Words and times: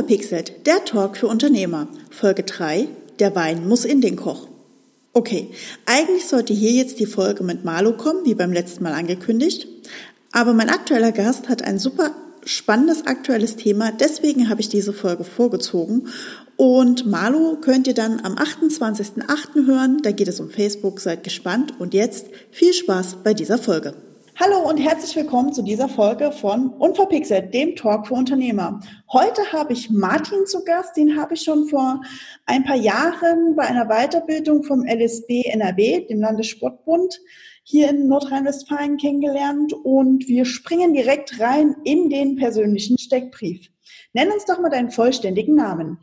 Unverpixelt, 0.00 0.66
der 0.66 0.82
Talk 0.86 1.18
für 1.18 1.26
Unternehmer. 1.26 1.86
Folge 2.08 2.42
3, 2.42 2.88
der 3.18 3.36
Wein 3.36 3.68
muss 3.68 3.84
in 3.84 4.00
den 4.00 4.16
Koch. 4.16 4.48
Okay, 5.12 5.50
eigentlich 5.84 6.26
sollte 6.26 6.54
hier 6.54 6.72
jetzt 6.72 7.00
die 7.00 7.06
Folge 7.06 7.44
mit 7.44 7.66
Marlo 7.66 7.92
kommen, 7.92 8.24
wie 8.24 8.34
beim 8.34 8.50
letzten 8.50 8.82
Mal 8.82 8.94
angekündigt. 8.94 9.68
Aber 10.32 10.54
mein 10.54 10.70
aktueller 10.70 11.12
Gast 11.12 11.50
hat 11.50 11.60
ein 11.60 11.78
super 11.78 12.14
spannendes 12.46 13.06
aktuelles 13.06 13.56
Thema, 13.56 13.92
deswegen 13.92 14.48
habe 14.48 14.62
ich 14.62 14.70
diese 14.70 14.94
Folge 14.94 15.24
vorgezogen. 15.24 16.08
Und 16.56 17.04
Marlo 17.04 17.58
könnt 17.60 17.86
ihr 17.86 17.94
dann 17.94 18.20
am 18.20 18.36
28.08. 18.36 19.66
hören, 19.66 19.98
da 20.02 20.12
geht 20.12 20.28
es 20.28 20.40
um 20.40 20.48
Facebook, 20.48 21.00
seid 21.00 21.24
gespannt. 21.24 21.74
Und 21.78 21.92
jetzt 21.92 22.28
viel 22.50 22.72
Spaß 22.72 23.16
bei 23.22 23.34
dieser 23.34 23.58
Folge. 23.58 23.92
Hallo 24.42 24.60
und 24.60 24.78
herzlich 24.78 25.14
willkommen 25.16 25.52
zu 25.52 25.60
dieser 25.60 25.86
Folge 25.86 26.32
von 26.32 26.70
Unverpixelt, 26.70 27.52
dem 27.52 27.76
Talk 27.76 28.06
für 28.06 28.14
Unternehmer. 28.14 28.80
Heute 29.12 29.42
habe 29.52 29.74
ich 29.74 29.90
Martin 29.90 30.46
zu 30.46 30.64
Gast, 30.64 30.96
den 30.96 31.20
habe 31.20 31.34
ich 31.34 31.42
schon 31.42 31.68
vor 31.68 32.00
ein 32.46 32.64
paar 32.64 32.76
Jahren 32.76 33.54
bei 33.54 33.64
einer 33.64 33.84
Weiterbildung 33.88 34.62
vom 34.62 34.86
LSB 34.86 35.42
NRW, 35.44 36.06
dem 36.06 36.22
Landessportbund, 36.22 37.20
hier 37.64 37.90
in 37.90 38.08
Nordrhein-Westfalen 38.08 38.96
kennengelernt 38.96 39.74
und 39.74 40.26
wir 40.26 40.46
springen 40.46 40.94
direkt 40.94 41.38
rein 41.38 41.76
in 41.84 42.08
den 42.08 42.36
persönlichen 42.36 42.96
Steckbrief. 42.96 43.68
Nenn 44.14 44.32
uns 44.32 44.46
doch 44.46 44.58
mal 44.58 44.70
deinen 44.70 44.90
vollständigen 44.90 45.54
Namen. 45.54 45.98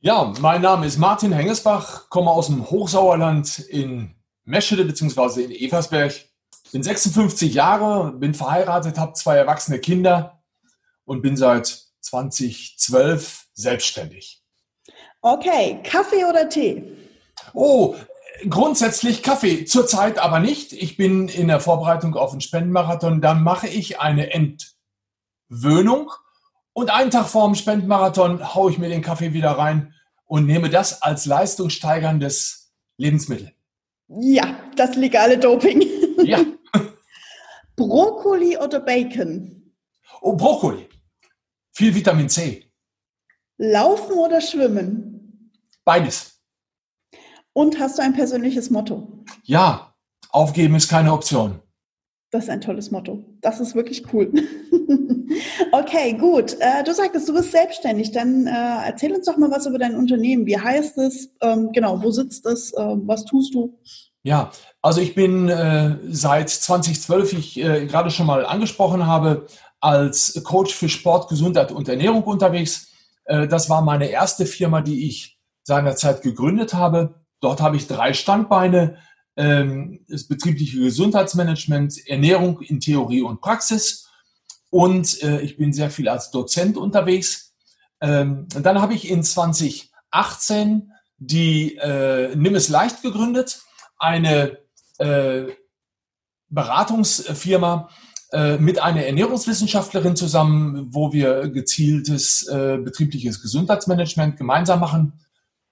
Ja, 0.00 0.32
mein 0.40 0.62
Name 0.62 0.84
ist 0.84 0.98
Martin 0.98 1.30
Hengesbach, 1.30 2.10
komme 2.10 2.32
aus 2.32 2.48
dem 2.48 2.68
Hochsauerland 2.72 3.60
in 3.68 4.16
Meschede 4.42 4.84
bzw. 4.84 5.44
in 5.44 5.52
Eversberg 5.52 6.27
bin 6.72 6.82
56 6.82 7.54
Jahre, 7.54 8.12
bin 8.12 8.34
verheiratet, 8.34 8.98
habe 8.98 9.14
zwei 9.14 9.36
erwachsene 9.36 9.78
Kinder 9.78 10.42
und 11.04 11.22
bin 11.22 11.36
seit 11.36 11.86
2012 12.00 13.46
selbstständig. 13.54 14.42
Okay, 15.20 15.80
Kaffee 15.82 16.24
oder 16.24 16.48
Tee? 16.48 16.84
Oh, 17.54 17.96
grundsätzlich 18.48 19.22
Kaffee, 19.22 19.64
zurzeit 19.64 20.18
aber 20.18 20.40
nicht. 20.40 20.72
Ich 20.72 20.96
bin 20.96 21.28
in 21.28 21.48
der 21.48 21.60
Vorbereitung 21.60 22.14
auf 22.14 22.32
einen 22.32 22.40
Spendenmarathon. 22.40 23.20
Dann 23.20 23.42
mache 23.42 23.68
ich 23.68 24.00
eine 24.00 24.30
Entwöhnung 24.32 26.10
und 26.72 26.90
einen 26.90 27.10
Tag 27.10 27.26
vor 27.28 27.46
dem 27.46 27.56
Spendenmarathon 27.56 28.54
haue 28.54 28.70
ich 28.70 28.78
mir 28.78 28.88
den 28.88 29.02
Kaffee 29.02 29.32
wieder 29.32 29.52
rein 29.52 29.94
und 30.26 30.46
nehme 30.46 30.70
das 30.70 31.02
als 31.02 31.26
leistungssteigerndes 31.26 32.72
Lebensmittel. 32.96 33.52
Ja, 34.08 34.56
das 34.76 34.94
legale 34.94 35.38
Doping. 35.38 35.82
Ja. 36.24 36.38
Brokkoli 37.78 38.58
oder 38.58 38.80
Bacon? 38.80 39.72
Oh, 40.20 40.34
Brokkoli. 40.36 40.88
Viel 41.72 41.94
Vitamin 41.94 42.28
C. 42.28 42.70
Laufen 43.56 44.18
oder 44.18 44.40
schwimmen? 44.40 45.52
Beides. 45.84 46.40
Und 47.52 47.78
hast 47.78 47.98
du 47.98 48.02
ein 48.02 48.12
persönliches 48.12 48.70
Motto? 48.70 49.24
Ja, 49.44 49.94
aufgeben 50.30 50.74
ist 50.74 50.88
keine 50.88 51.12
Option. 51.12 51.62
Das 52.30 52.44
ist 52.44 52.50
ein 52.50 52.60
tolles 52.60 52.90
Motto. 52.90 53.24
Das 53.40 53.60
ist 53.60 53.74
wirklich 53.74 54.12
cool. 54.12 54.32
okay, 55.72 56.12
gut. 56.12 56.56
Äh, 56.60 56.84
du 56.84 56.92
sagtest, 56.92 57.28
du 57.28 57.32
bist 57.32 57.52
selbstständig. 57.52 58.10
Dann 58.12 58.46
äh, 58.46 58.86
erzähl 58.86 59.14
uns 59.14 59.26
doch 59.26 59.38
mal 59.38 59.50
was 59.50 59.66
über 59.66 59.78
dein 59.78 59.94
Unternehmen. 59.96 60.46
Wie 60.46 60.58
heißt 60.58 60.98
es? 60.98 61.30
Ähm, 61.40 61.70
genau, 61.72 62.02
wo 62.02 62.10
sitzt 62.10 62.44
es? 62.44 62.72
Äh, 62.74 62.96
was 63.06 63.24
tust 63.24 63.54
du? 63.54 63.78
Ja, 64.28 64.52
also 64.82 65.00
ich 65.00 65.14
bin 65.14 65.48
äh, 65.48 65.96
seit 66.10 66.50
2012, 66.50 67.32
wie 67.32 67.36
ich 67.38 67.58
äh, 67.60 67.86
gerade 67.86 68.10
schon 68.10 68.26
mal 68.26 68.44
angesprochen 68.44 69.06
habe, 69.06 69.46
als 69.80 70.38
Coach 70.44 70.74
für 70.74 70.90
Sport, 70.90 71.30
Gesundheit 71.30 71.72
und 71.72 71.88
Ernährung 71.88 72.24
unterwegs. 72.24 72.88
Äh, 73.24 73.48
das 73.48 73.70
war 73.70 73.80
meine 73.80 74.10
erste 74.10 74.44
Firma, 74.44 74.82
die 74.82 75.08
ich 75.08 75.38
seinerzeit 75.62 76.20
gegründet 76.20 76.74
habe. 76.74 77.14
Dort 77.40 77.62
habe 77.62 77.78
ich 77.78 77.86
drei 77.86 78.12
Standbeine. 78.12 78.98
Ähm, 79.34 80.04
das 80.10 80.28
betriebliche 80.28 80.78
Gesundheitsmanagement, 80.78 82.06
Ernährung 82.06 82.60
in 82.60 82.80
Theorie 82.80 83.22
und 83.22 83.40
Praxis. 83.40 84.10
Und 84.68 85.22
äh, 85.22 85.40
ich 85.40 85.56
bin 85.56 85.72
sehr 85.72 85.88
viel 85.88 86.06
als 86.06 86.30
Dozent 86.30 86.76
unterwegs. 86.76 87.54
Ähm, 88.02 88.46
dann 88.50 88.82
habe 88.82 88.92
ich 88.92 89.08
in 89.08 89.22
2018 89.22 90.92
die 91.16 91.76
äh, 91.76 92.36
Nimm 92.36 92.56
es 92.56 92.68
leicht 92.68 93.00
gegründet 93.00 93.62
eine 93.98 94.58
äh, 94.98 95.44
Beratungsfirma 96.48 97.88
äh, 98.32 98.58
mit 98.58 98.80
einer 98.80 99.04
Ernährungswissenschaftlerin 99.04 100.16
zusammen, 100.16 100.88
wo 100.90 101.12
wir 101.12 101.48
gezieltes 101.48 102.46
äh, 102.48 102.78
betriebliches 102.78 103.42
Gesundheitsmanagement 103.42 104.36
gemeinsam 104.36 104.80
machen, 104.80 105.20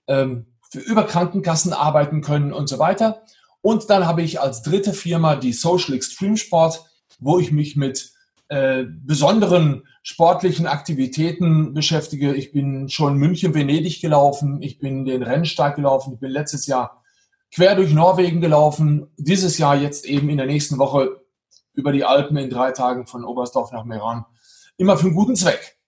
ähm, 0.06 0.46
für 0.70 0.80
über 0.80 1.04
Krankenkassen 1.04 1.72
arbeiten 1.72 2.22
können 2.22 2.52
und 2.52 2.68
so 2.68 2.78
weiter. 2.78 3.22
Und 3.60 3.90
dann 3.90 4.06
habe 4.06 4.22
ich 4.22 4.40
als 4.40 4.62
dritte 4.62 4.92
Firma 4.92 5.36
die 5.36 5.52
Social 5.52 5.94
Extreme 5.94 6.36
Sport, 6.36 6.84
wo 7.18 7.38
ich 7.38 7.52
mich 7.52 7.76
mit 7.76 8.12
äh, 8.48 8.84
besonderen 8.84 9.82
sportlichen 10.02 10.66
Aktivitäten 10.66 11.74
beschäftige. 11.74 12.34
Ich 12.34 12.52
bin 12.52 12.88
schon 12.88 13.16
München, 13.16 13.54
Venedig 13.54 14.00
gelaufen, 14.00 14.62
ich 14.62 14.78
bin 14.78 15.04
den 15.04 15.22
Rennsteig 15.24 15.74
gelaufen, 15.76 16.14
ich 16.14 16.20
bin 16.20 16.30
letztes 16.30 16.66
Jahr 16.66 17.02
quer 17.54 17.74
durch 17.74 17.92
Norwegen 17.92 18.40
gelaufen. 18.40 19.12
Dieses 19.16 19.58
Jahr 19.58 19.76
jetzt 19.76 20.04
eben 20.04 20.28
in 20.28 20.36
der 20.36 20.46
nächsten 20.46 20.78
Woche 20.78 21.20
über 21.72 21.92
die 21.92 22.04
Alpen 22.04 22.36
in 22.36 22.50
drei 22.50 22.72
Tagen 22.72 23.06
von 23.06 23.24
Oberstdorf 23.24 23.72
nach 23.72 23.84
Meran. 23.84 24.24
Immer 24.76 24.96
für 24.96 25.06
einen 25.06 25.14
guten 25.14 25.36
Zweck. 25.36 25.78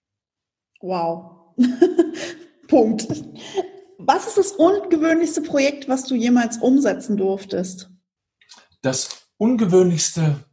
Wow. 0.81 1.55
Punkt. 2.67 3.07
Was 3.97 4.27
ist 4.27 4.37
das 4.37 4.51
ungewöhnlichste 4.53 5.41
Projekt, 5.41 5.89
was 5.89 6.05
du 6.05 6.15
jemals 6.15 6.57
umsetzen 6.57 7.17
durftest? 7.17 7.89
Das 8.81 9.27
ungewöhnlichste 9.37 10.45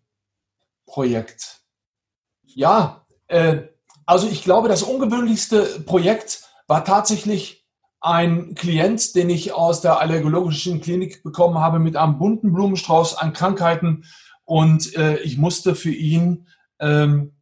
Projekt. 0.86 1.60
Ja, 2.42 3.06
äh, 3.28 3.62
also 4.06 4.28
ich 4.28 4.42
glaube, 4.42 4.68
das 4.68 4.82
ungewöhnlichste 4.82 5.80
Projekt 5.84 6.44
war 6.66 6.84
tatsächlich 6.84 7.65
ein 8.00 8.54
Klient, 8.54 9.14
den 9.14 9.30
ich 9.30 9.52
aus 9.52 9.80
der 9.80 10.00
allergologischen 10.00 10.80
Klinik 10.80 11.22
bekommen 11.22 11.58
habe, 11.58 11.78
mit 11.78 11.96
einem 11.96 12.18
bunten 12.18 12.52
Blumenstrauß 12.52 13.16
an 13.16 13.32
Krankheiten. 13.32 14.04
Und 14.44 14.94
äh, 14.96 15.18
ich 15.18 15.38
musste 15.38 15.74
für 15.74 15.92
ihn 15.92 16.46
ähm, 16.78 17.32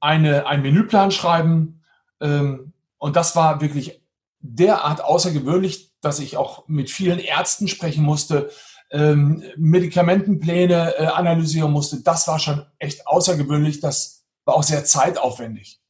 eine, 0.00 0.46
einen 0.46 0.62
Menüplan 0.62 1.10
schreiben. 1.10 1.82
Ähm, 2.20 2.72
und 2.98 3.16
das 3.16 3.36
war 3.36 3.60
wirklich 3.60 4.02
derart 4.40 5.02
außergewöhnlich, 5.02 5.92
dass 6.00 6.18
ich 6.18 6.36
auch 6.36 6.66
mit 6.66 6.90
vielen 6.90 7.18
Ärzten 7.18 7.68
sprechen 7.68 8.04
musste, 8.04 8.50
ähm, 8.90 9.44
Medikamentenpläne 9.56 10.96
äh, 10.98 11.06
analysieren 11.06 11.72
musste. 11.72 12.02
Das 12.02 12.26
war 12.26 12.38
schon 12.38 12.66
echt 12.78 13.06
außergewöhnlich. 13.06 13.80
Das 13.80 14.24
war 14.44 14.56
auch 14.56 14.62
sehr 14.62 14.84
zeitaufwendig. 14.84 15.80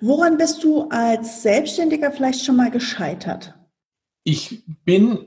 Woran 0.00 0.36
bist 0.36 0.62
du 0.64 0.88
als 0.90 1.42
Selbstständiger 1.42 2.10
vielleicht 2.12 2.44
schon 2.44 2.56
mal 2.56 2.70
gescheitert? 2.70 3.54
Ich 4.24 4.64
bin 4.84 5.26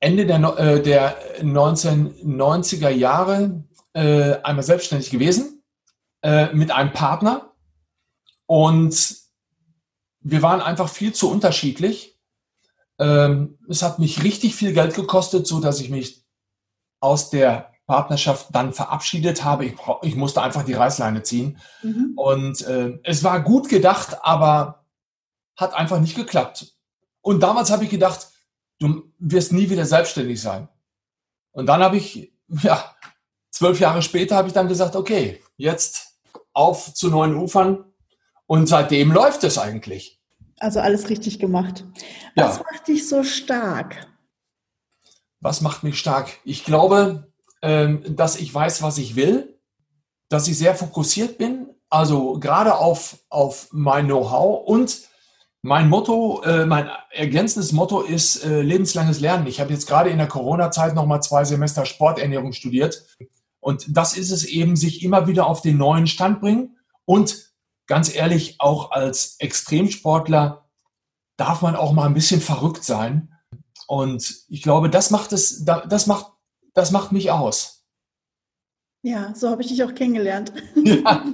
Ende 0.00 0.26
der, 0.26 0.38
äh, 0.58 0.82
der 0.82 1.42
1990er 1.42 2.90
Jahre 2.90 3.64
äh, 3.92 4.34
einmal 4.42 4.62
selbstständig 4.62 5.10
gewesen 5.10 5.62
äh, 6.22 6.52
mit 6.52 6.70
einem 6.70 6.92
Partner 6.92 7.52
und 8.46 9.16
wir 10.20 10.42
waren 10.42 10.60
einfach 10.60 10.88
viel 10.88 11.12
zu 11.12 11.30
unterschiedlich. 11.30 12.18
Ähm, 12.98 13.58
es 13.68 13.82
hat 13.82 13.98
mich 13.98 14.22
richtig 14.22 14.54
viel 14.54 14.72
Geld 14.72 14.94
gekostet, 14.94 15.46
so 15.46 15.60
dass 15.60 15.80
ich 15.80 15.90
mich 15.90 16.24
aus 17.00 17.30
der 17.30 17.72
Partnerschaft 17.88 18.48
dann 18.52 18.74
verabschiedet 18.74 19.42
habe. 19.44 19.64
Ich, 19.64 19.74
ich 20.02 20.14
musste 20.14 20.42
einfach 20.42 20.62
die 20.62 20.74
Reißleine 20.74 21.22
ziehen. 21.22 21.58
Mhm. 21.82 22.12
Und 22.16 22.60
äh, 22.66 22.98
es 23.02 23.24
war 23.24 23.40
gut 23.40 23.68
gedacht, 23.68 24.18
aber 24.22 24.84
hat 25.56 25.74
einfach 25.74 25.98
nicht 25.98 26.14
geklappt. 26.14 26.76
Und 27.22 27.40
damals 27.40 27.70
habe 27.70 27.84
ich 27.84 27.90
gedacht, 27.90 28.28
du 28.78 29.10
wirst 29.18 29.52
nie 29.52 29.70
wieder 29.70 29.86
selbstständig 29.86 30.40
sein. 30.40 30.68
Und 31.50 31.66
dann 31.66 31.82
habe 31.82 31.96
ich, 31.96 32.30
ja, 32.62 32.94
zwölf 33.50 33.80
Jahre 33.80 34.02
später 34.02 34.36
habe 34.36 34.48
ich 34.48 34.54
dann 34.54 34.68
gesagt, 34.68 34.94
okay, 34.94 35.42
jetzt 35.56 36.18
auf 36.52 36.92
zu 36.92 37.08
neuen 37.08 37.34
Ufern. 37.36 37.86
Und 38.46 38.66
seitdem 38.66 39.12
läuft 39.12 39.44
es 39.44 39.56
eigentlich. 39.56 40.20
Also 40.58 40.80
alles 40.80 41.08
richtig 41.08 41.38
gemacht. 41.38 41.84
Was 42.36 42.58
ja. 42.58 42.64
macht 42.70 42.86
dich 42.86 43.08
so 43.08 43.24
stark? 43.24 44.06
Was 45.40 45.62
macht 45.62 45.84
mich 45.84 45.98
stark? 45.98 46.38
Ich 46.44 46.64
glaube, 46.64 47.27
dass 47.60 48.36
ich 48.36 48.54
weiß, 48.54 48.82
was 48.82 48.98
ich 48.98 49.16
will, 49.16 49.58
dass 50.28 50.46
ich 50.46 50.56
sehr 50.56 50.74
fokussiert 50.74 51.38
bin, 51.38 51.66
also 51.90 52.38
gerade 52.38 52.76
auf, 52.76 53.18
auf 53.30 53.68
mein 53.72 54.06
Know-how 54.06 54.66
und 54.66 55.08
mein 55.62 55.88
Motto, 55.88 56.42
äh, 56.42 56.66
mein 56.66 56.88
ergänzendes 57.10 57.72
Motto 57.72 58.00
ist 58.00 58.44
äh, 58.44 58.62
lebenslanges 58.62 59.20
Lernen. 59.20 59.46
Ich 59.46 59.60
habe 59.60 59.72
jetzt 59.72 59.86
gerade 59.86 60.10
in 60.10 60.18
der 60.18 60.28
Corona-Zeit 60.28 60.94
nochmal 60.94 61.22
zwei 61.22 61.44
Semester 61.44 61.84
Sporternährung 61.84 62.52
studiert. 62.52 63.06
Und 63.60 63.96
das 63.96 64.16
ist 64.16 64.30
es 64.30 64.44
eben, 64.44 64.76
sich 64.76 65.02
immer 65.02 65.26
wieder 65.26 65.46
auf 65.46 65.60
den 65.60 65.76
neuen 65.76 66.06
Stand 66.06 66.40
bringen 66.40 66.78
und 67.04 67.48
ganz 67.86 68.14
ehrlich, 68.14 68.56
auch 68.60 68.92
als 68.92 69.36
Extremsportler 69.40 70.68
darf 71.36 71.62
man 71.62 71.74
auch 71.74 71.92
mal 71.92 72.06
ein 72.06 72.14
bisschen 72.14 72.40
verrückt 72.40 72.84
sein. 72.84 73.34
Und 73.88 74.44
ich 74.48 74.62
glaube, 74.62 74.90
das 74.90 75.10
macht 75.10 75.32
es, 75.32 75.64
das 75.64 76.06
macht, 76.06 76.26
das 76.78 76.92
macht 76.92 77.12
mich 77.12 77.30
aus. 77.30 77.84
Ja, 79.02 79.34
so 79.34 79.50
habe 79.50 79.62
ich 79.62 79.68
dich 79.68 79.82
auch 79.84 79.94
kennengelernt. 79.94 80.52
Ja. 80.76 81.24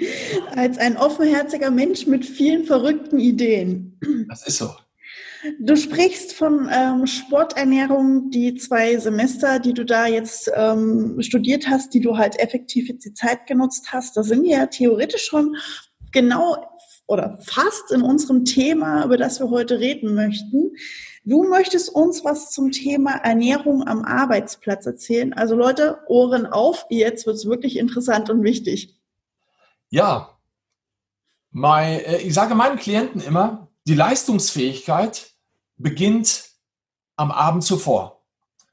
Als 0.54 0.78
ein 0.78 0.96
offenherziger 0.96 1.70
Mensch 1.70 2.06
mit 2.06 2.24
vielen 2.24 2.64
verrückten 2.64 3.18
Ideen. 3.18 3.98
Das 4.28 4.46
ist 4.46 4.58
so. 4.58 4.70
Du 5.58 5.76
sprichst 5.76 6.34
von 6.34 6.68
ähm, 6.70 7.06
Sporternährung, 7.06 8.30
die 8.30 8.54
zwei 8.54 8.98
Semester, 8.98 9.58
die 9.58 9.72
du 9.72 9.84
da 9.84 10.06
jetzt 10.06 10.50
ähm, 10.54 11.16
studiert 11.20 11.68
hast, 11.68 11.94
die 11.94 12.00
du 12.00 12.18
halt 12.18 12.38
effektiv 12.38 12.88
jetzt 12.88 13.04
die 13.04 13.14
Zeit 13.14 13.46
genutzt 13.46 13.88
hast. 13.90 14.16
Da 14.16 14.22
sind 14.22 14.42
wir 14.42 14.50
ja 14.50 14.66
theoretisch 14.66 15.24
schon 15.24 15.56
genau 16.12 16.56
oder 17.06 17.38
fast 17.42 17.90
in 17.90 18.02
unserem 18.02 18.44
Thema, 18.44 19.04
über 19.04 19.16
das 19.16 19.40
wir 19.40 19.50
heute 19.50 19.80
reden 19.80 20.14
möchten. 20.14 20.72
Du 21.24 21.44
möchtest 21.44 21.90
uns 21.90 22.24
was 22.24 22.50
zum 22.50 22.72
Thema 22.72 23.12
Ernährung 23.12 23.86
am 23.86 24.04
Arbeitsplatz 24.04 24.86
erzählen. 24.86 25.32
Also 25.34 25.54
Leute, 25.54 25.98
Ohren 26.08 26.46
auf, 26.46 26.86
jetzt 26.88 27.26
wird 27.26 27.36
es 27.36 27.46
wirklich 27.46 27.76
interessant 27.76 28.30
und 28.30 28.42
wichtig. 28.42 28.98
Ja, 29.90 30.38
mein, 31.50 32.00
äh, 32.00 32.18
ich 32.18 32.32
sage 32.32 32.54
meinen 32.54 32.78
Klienten 32.78 33.20
immer, 33.20 33.68
die 33.86 33.94
Leistungsfähigkeit 33.94 35.30
beginnt 35.76 36.44
am 37.16 37.30
Abend 37.30 37.64
zuvor. 37.64 38.22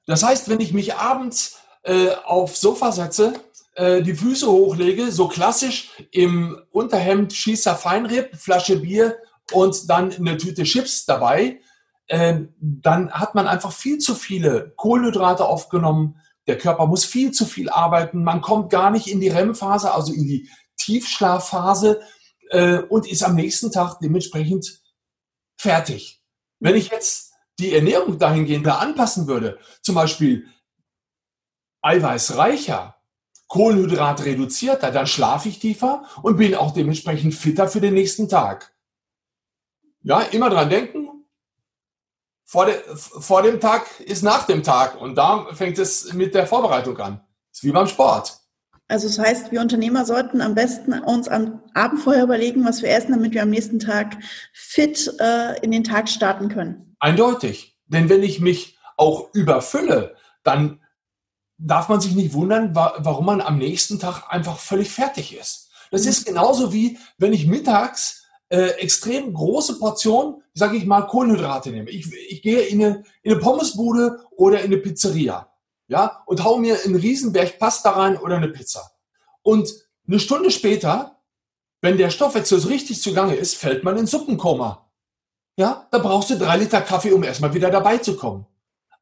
Das 0.06 0.24
heißt, 0.24 0.48
wenn 0.48 0.62
ich 0.62 0.74
mich 0.74 0.96
abends 0.96 1.60
äh, 1.84 2.12
aufs 2.24 2.62
Sofa 2.62 2.92
setze, 2.92 3.34
äh, 3.76 4.02
die 4.02 4.16
Füße 4.16 4.48
hochlege, 4.48 5.12
so 5.12 5.28
klassisch 5.28 5.92
im 6.12 6.62
Unterhemd 6.72 7.34
Schießer 7.34 7.76
Feinripp, 7.76 8.36
Flasche 8.38 8.78
Bier 8.78 9.18
und 9.52 9.90
dann 9.90 10.14
eine 10.14 10.38
Tüte 10.38 10.64
Chips 10.64 11.06
dabei, 11.06 11.60
äh, 12.08 12.42
dann 12.60 13.12
hat 13.12 13.36
man 13.36 13.48
einfach 13.48 13.72
viel 13.72 13.98
zu 13.98 14.16
viele 14.16 14.74
Kohlenhydrate 14.76 15.46
aufgenommen. 15.46 16.22
Der 16.48 16.58
Körper 16.58 16.88
muss 16.88 17.06
viel 17.06 17.32
zu 17.32 17.46
viel 17.46 17.70
arbeiten. 17.70 18.24
Man 18.24 18.42
kommt 18.42 18.70
gar 18.70 18.92
nicht 18.92 19.08
in 19.08 19.20
die 19.20 19.30
REM-Phase, 19.30 19.94
also 19.94 20.14
in 20.14 20.24
die 20.24 20.50
Tiefschlafphase 20.78 22.02
äh, 22.50 22.78
und 22.80 23.10
ist 23.10 23.24
am 23.24 23.36
nächsten 23.36 23.72
Tag 23.72 24.00
dementsprechend 24.00 24.82
fertig. 25.58 26.22
Wenn 26.60 26.76
ich 26.76 26.90
jetzt 26.90 27.34
die 27.60 27.74
Ernährung 27.74 28.20
dahingehend 28.20 28.68
anpassen 28.68 29.28
würde, 29.28 29.60
zum 29.82 29.96
Beispiel 29.96 30.48
eiweißreicher, 31.82 32.96
Kohlenhydrat 33.48 34.26
reduzierter, 34.26 34.92
dann 34.92 35.08
schlafe 35.08 35.50
ich 35.50 35.60
tiefer 35.60 36.04
und 36.22 36.38
bin 36.38 36.56
auch 36.56 36.74
dementsprechend 36.74 37.34
fitter 37.34 37.68
für 37.68 37.82
den 37.82 37.94
nächsten 37.94 38.28
Tag. 38.28 38.74
Ja, 40.04 40.22
immer 40.22 40.50
dran 40.50 40.70
denken. 40.70 41.07
Vor, 42.50 42.66
de, 42.66 42.76
vor 42.96 43.42
dem 43.42 43.60
Tag 43.60 44.00
ist 44.00 44.24
nach 44.24 44.46
dem 44.46 44.64
Tag 44.64 45.02
und 45.02 45.16
da 45.16 45.48
fängt 45.54 45.78
es 45.80 46.14
mit 46.14 46.34
der 46.34 46.48
Vorbereitung 46.48 46.98
an. 46.98 47.20
Das 47.52 47.60
ist 47.60 47.64
wie 47.66 47.74
beim 47.74 47.88
Sport. 47.88 48.40
Also 48.88 49.10
das 49.10 49.20
heißt, 49.20 49.52
wir 49.52 49.60
Unternehmer 49.60 50.06
sollten 50.06 50.40
am 50.40 50.56
besten 50.56 50.94
uns 50.94 51.28
am 51.28 51.62
Abend 51.74 52.00
vorher 52.00 52.24
überlegen, 52.24 52.64
was 52.64 52.82
wir 52.82 52.90
essen, 52.90 53.12
damit 53.12 53.34
wir 53.34 53.44
am 53.44 53.50
nächsten 53.50 53.80
Tag 53.80 54.16
fit 54.54 55.14
äh, 55.20 55.60
in 55.60 55.72
den 55.72 55.84
Tag 55.84 56.08
starten 56.08 56.48
können. 56.48 56.96
Eindeutig. 57.02 57.78
Denn 57.88 58.08
wenn 58.08 58.24
ich 58.24 58.40
mich 58.40 58.78
auch 58.96 59.28
überfülle, 59.34 60.16
dann 60.44 60.80
darf 61.58 61.90
man 61.90 62.00
sich 62.00 62.16
nicht 62.16 62.34
wundern, 62.34 62.76
wa 62.76 62.94
warum 63.00 63.26
man 63.26 63.42
am 63.42 63.58
nächsten 63.58 64.00
Tag 64.00 64.24
einfach 64.30 64.58
völlig 64.58 64.90
fertig 64.90 65.38
ist. 65.38 65.70
Das 65.92 66.04
mhm. 66.04 66.10
ist 66.10 66.26
genauso 66.26 66.72
wie, 66.72 66.98
wenn 67.18 67.34
ich 67.34 67.46
mittags 67.46 68.17
äh, 68.50 68.70
extrem 68.80 69.34
große 69.34 69.80
Portionen, 69.80 70.42
sage 70.54 70.78
ich 70.78 70.86
mal, 70.86 71.02
Kohlenhydrate 71.02 71.70
nehme. 71.70 71.90
Ich, 71.90 72.12
ich 72.14 72.42
gehe 72.42 72.62
in 72.62 72.84
eine, 72.84 73.04
in 73.24 73.34
eine 73.34 73.42
Pommesbude 73.42 74.20
oder 74.32 74.60
in 74.60 74.68
eine 74.68 74.78
Pizzeria 74.78 75.52
ja, 75.88 76.24
und 76.26 76.44
hau 76.44 76.58
mir 76.58 76.78
einen 76.84 76.96
Riesenberg 76.96 77.60
Pasta 77.60 77.92
rein 77.92 78.18
oder 78.18 78.38
eine 78.38 78.50
Pizza. 78.50 78.92
Und 79.42 79.74
eine 80.08 80.20
Stunde 80.20 80.52
später, 80.52 81.20
wenn 81.82 81.98
der 81.98 82.10
Stoffwechsel 82.10 82.60
so 82.60 82.68
richtig 82.68 83.02
zugange 83.02 83.36
ist, 83.36 83.56
fällt 83.56 83.84
man 83.84 83.98
in 83.98 84.08
Suppenkoma. 84.08 84.90
Ja, 85.58 85.88
da 85.92 85.98
brauchst 86.00 86.30
du 86.30 86.38
drei 86.38 86.58
Liter 86.58 86.82
Kaffee, 86.82 87.12
um 87.12 87.24
erstmal 87.24 87.54
wieder 87.54 87.72
dabei 87.72 87.98
zu 87.98 88.16
kommen. 88.16 88.46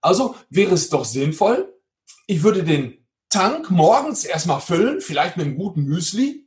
Also 0.01 0.36
wäre 0.50 0.75
es 0.75 0.89
doch 0.89 1.06
sinnvoll, 1.06 1.74
ich 2.27 2.44
würde 2.44 2.63
den 2.63 3.06
Tank 3.30 3.71
morgens 3.71 4.24
erstmal 4.24 4.62
füllen, 4.62 5.01
vielleicht 5.01 5.38
mit 5.38 5.48
einem 5.48 5.57
guten 5.57 5.83
Müsli. 5.83 6.44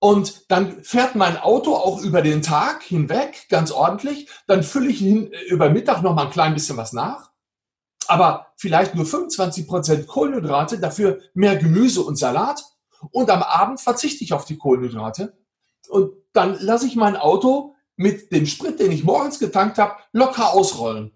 Und 0.00 0.50
dann 0.50 0.82
fährt 0.82 1.14
mein 1.14 1.36
Auto 1.36 1.74
auch 1.74 2.00
über 2.00 2.22
den 2.22 2.42
Tag 2.42 2.82
hinweg, 2.82 3.46
ganz 3.50 3.70
ordentlich. 3.70 4.28
Dann 4.46 4.62
fülle 4.62 4.88
ich 4.88 4.98
hin, 4.98 5.30
über 5.48 5.70
Mittag 5.70 6.02
noch 6.02 6.14
mal 6.14 6.24
ein 6.24 6.32
klein 6.32 6.54
bisschen 6.54 6.76
was 6.76 6.92
nach 6.92 7.30
aber 8.10 8.52
vielleicht 8.56 8.96
nur 8.96 9.06
25 9.06 9.68
Prozent 9.68 10.06
Kohlenhydrate, 10.08 10.80
dafür 10.80 11.20
mehr 11.32 11.56
Gemüse 11.56 12.02
und 12.02 12.16
Salat. 12.16 12.64
Und 13.12 13.30
am 13.30 13.42
Abend 13.42 13.80
verzichte 13.80 14.24
ich 14.24 14.32
auf 14.32 14.44
die 14.44 14.58
Kohlenhydrate. 14.58 15.38
Und 15.88 16.12
dann 16.32 16.58
lasse 16.60 16.86
ich 16.86 16.96
mein 16.96 17.16
Auto 17.16 17.76
mit 17.94 18.32
dem 18.32 18.46
Sprit, 18.46 18.80
den 18.80 18.90
ich 18.90 19.04
morgens 19.04 19.38
getankt 19.38 19.78
habe, 19.78 19.94
locker 20.12 20.52
ausrollen. 20.52 21.12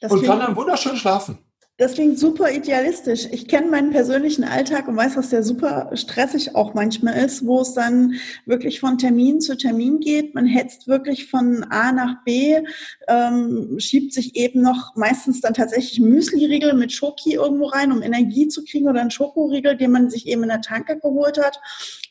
Das 0.00 0.12
und 0.12 0.22
kann 0.22 0.38
dann 0.38 0.54
wunderschön 0.54 0.96
schlafen. 0.96 1.38
Das 1.78 1.92
klingt 1.92 2.18
super 2.18 2.50
idealistisch. 2.50 3.28
Ich 3.32 3.48
kenne 3.48 3.66
meinen 3.66 3.90
persönlichen 3.90 4.44
Alltag 4.44 4.88
und 4.88 4.96
weiß, 4.96 5.16
dass 5.16 5.28
der 5.28 5.42
super 5.42 5.90
stressig 5.92 6.54
auch 6.54 6.72
manchmal 6.72 7.22
ist, 7.22 7.44
wo 7.44 7.60
es 7.60 7.74
dann 7.74 8.14
wirklich 8.46 8.80
von 8.80 8.96
Termin 8.96 9.42
zu 9.42 9.58
Termin 9.58 10.00
geht. 10.00 10.34
Man 10.34 10.46
hetzt 10.46 10.88
wirklich 10.88 11.28
von 11.28 11.64
A 11.64 11.92
nach 11.92 12.24
B, 12.24 12.62
ähm, 13.08 13.78
schiebt 13.78 14.14
sich 14.14 14.36
eben 14.36 14.62
noch 14.62 14.96
meistens 14.96 15.42
dann 15.42 15.52
tatsächlich 15.52 16.00
Müsli-Riegel 16.00 16.72
mit 16.72 16.92
Schoki 16.92 17.34
irgendwo 17.34 17.66
rein, 17.66 17.92
um 17.92 18.00
Energie 18.00 18.48
zu 18.48 18.64
kriegen 18.64 18.88
oder 18.88 19.02
einen 19.02 19.10
Schokoriegel, 19.10 19.76
den 19.76 19.90
man 19.90 20.08
sich 20.08 20.26
eben 20.26 20.44
in 20.44 20.48
der 20.48 20.62
Tanke 20.62 20.98
geholt 20.98 21.36
hat. 21.36 21.60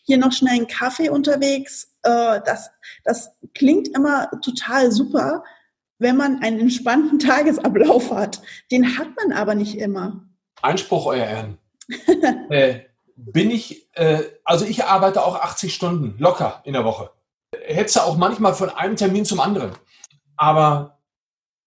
Hier 0.03 0.19
noch 0.19 0.31
schnell 0.31 0.57
einen 0.57 0.68
Kaffee 0.68 1.09
unterwegs. 1.09 1.91
Äh, 2.03 2.39
das, 2.45 2.69
das 3.03 3.31
klingt 3.56 3.88
immer 3.88 4.29
total 4.41 4.91
super 4.91 5.44
wenn 5.97 6.18
man 6.18 6.42
einen 6.42 6.59
entspannten 6.59 7.19
Tagesablauf 7.19 8.12
hat. 8.12 8.42
Den 8.71 8.97
hat 8.97 9.07
man 9.15 9.38
aber 9.38 9.56
nicht 9.56 9.78
immer. 9.78 10.25
Einspruch, 10.61 11.06
euer 11.06 11.25
Ehren. 11.25 11.57
äh, 12.49 12.81
bin 13.16 13.52
ich, 13.52 13.90
äh, 13.94 14.23
also 14.44 14.66
ich 14.66 14.83
arbeite 14.83 15.23
auch 15.23 15.35
80 15.35 15.73
Stunden 15.73 16.16
locker 16.18 16.61
in 16.66 16.73
der 16.73 16.85
Woche. 16.85 17.11
Hetze 17.64 18.04
auch 18.04 18.18
manchmal 18.18 18.54
von 18.54 18.69
einem 18.69 18.95
Termin 18.95 19.25
zum 19.25 19.40
anderen. 19.40 19.71
Aber 20.35 20.99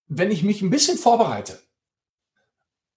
wenn 0.07 0.31
ich 0.31 0.43
mich 0.43 0.63
ein 0.63 0.71
bisschen 0.71 0.99
vorbereite, 0.99 1.59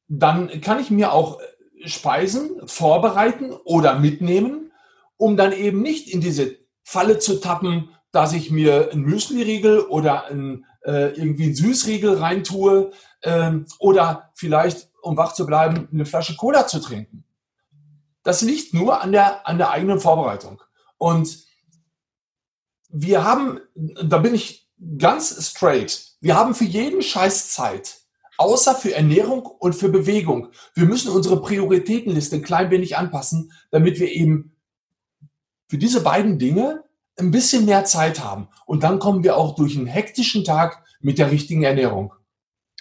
dann 0.08 0.62
kann 0.62 0.80
ich 0.80 0.92
mir 0.92 1.14
auch 1.14 1.40
Speisen 1.86 2.68
vorbereiten 2.68 3.54
oder 3.64 3.98
mitnehmen, 3.98 4.72
um 5.18 5.38
dann 5.38 5.54
eben 5.54 5.82
nicht 5.82 6.10
in 6.10 6.22
diese 6.22 6.58
Falle 6.84 7.20
zu 7.20 7.40
tappen, 7.40 7.90
dass 8.12 8.34
ich 8.34 8.52
mir 8.52 8.90
ein 8.92 9.02
Müsli-Riegel 9.02 9.80
oder 9.80 10.26
ein 10.26 10.66
äh, 10.86 11.14
irgendwie 11.16 11.46
einen 11.46 11.56
Süßriegel 11.56 12.16
reintue 12.16 12.92
ähm, 13.24 13.66
oder 13.80 14.32
vielleicht, 14.36 14.90
um 15.02 15.18
wach 15.18 15.34
zu 15.34 15.46
bleiben, 15.46 15.88
eine 15.92 16.06
Flasche 16.06 16.36
Cola 16.36 16.68
zu 16.68 16.80
trinken. 16.80 17.24
Das 18.24 18.42
liegt 18.42 18.74
nur 18.74 19.02
an 19.02 19.12
der, 19.12 19.48
an 19.48 19.58
der 19.58 19.72
eigenen 19.72 20.00
Vorbereitung. 20.00 20.62
Und 20.98 21.46
wir 22.90 23.24
haben, 23.24 23.60
da 23.76 24.18
bin 24.18 24.36
ich 24.36 24.70
ganz 24.98 25.50
straight, 25.50 26.12
wir 26.20 26.36
haben 26.36 26.54
für 26.54 26.66
jeden 26.66 27.02
Scheiß 27.02 27.52
Zeit, 27.52 28.02
außer 28.38 28.76
für 28.76 28.94
Ernährung 28.94 29.46
und 29.46 29.74
für 29.74 29.90
Bewegung. 29.90 30.50
Wir 30.74 30.86
müssen 30.86 31.12
unsere 31.12 31.42
Prioritätenliste 31.42 32.38
ein 32.38 32.44
klein 32.44 32.72
wenig 32.72 32.98
anpassen, 32.98 33.52
damit 33.72 34.00
wir 34.00 34.12
eben 34.12 34.56
für 35.68 35.78
diese 35.78 36.02
beiden 36.02 36.38
Dinge 36.38 36.84
ein 37.22 37.32
bisschen 37.32 37.66
mehr 37.66 37.86
Zeit 37.86 38.24
haben. 38.24 38.48
Und 38.66 38.84
dann 38.84 39.00
kommen 39.00 39.24
wir 39.24 39.38
auch 39.38 39.56
durch 39.56 39.78
einen 39.78 39.88
hektischen 39.88 40.44
Tag 40.44 40.84
mit 41.00 41.18
der 41.18 41.32
richtigen 41.32 41.64
Ernährung. 41.64 42.14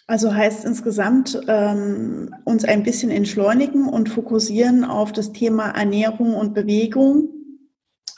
Also 0.06 0.35
heißt 0.35 0.64
insgesamt 0.64 1.40
ähm, 1.47 2.35
uns 2.44 2.64
ein 2.64 2.82
bisschen 2.82 3.12
entschleunigen 3.12 3.88
und 3.88 4.09
fokussieren 4.09 4.85
auf 4.85 5.12
das 5.12 5.32
Thema 5.32 5.70
Ernährung 5.70 6.35
und 6.35 6.52
Bewegung? 6.52 7.28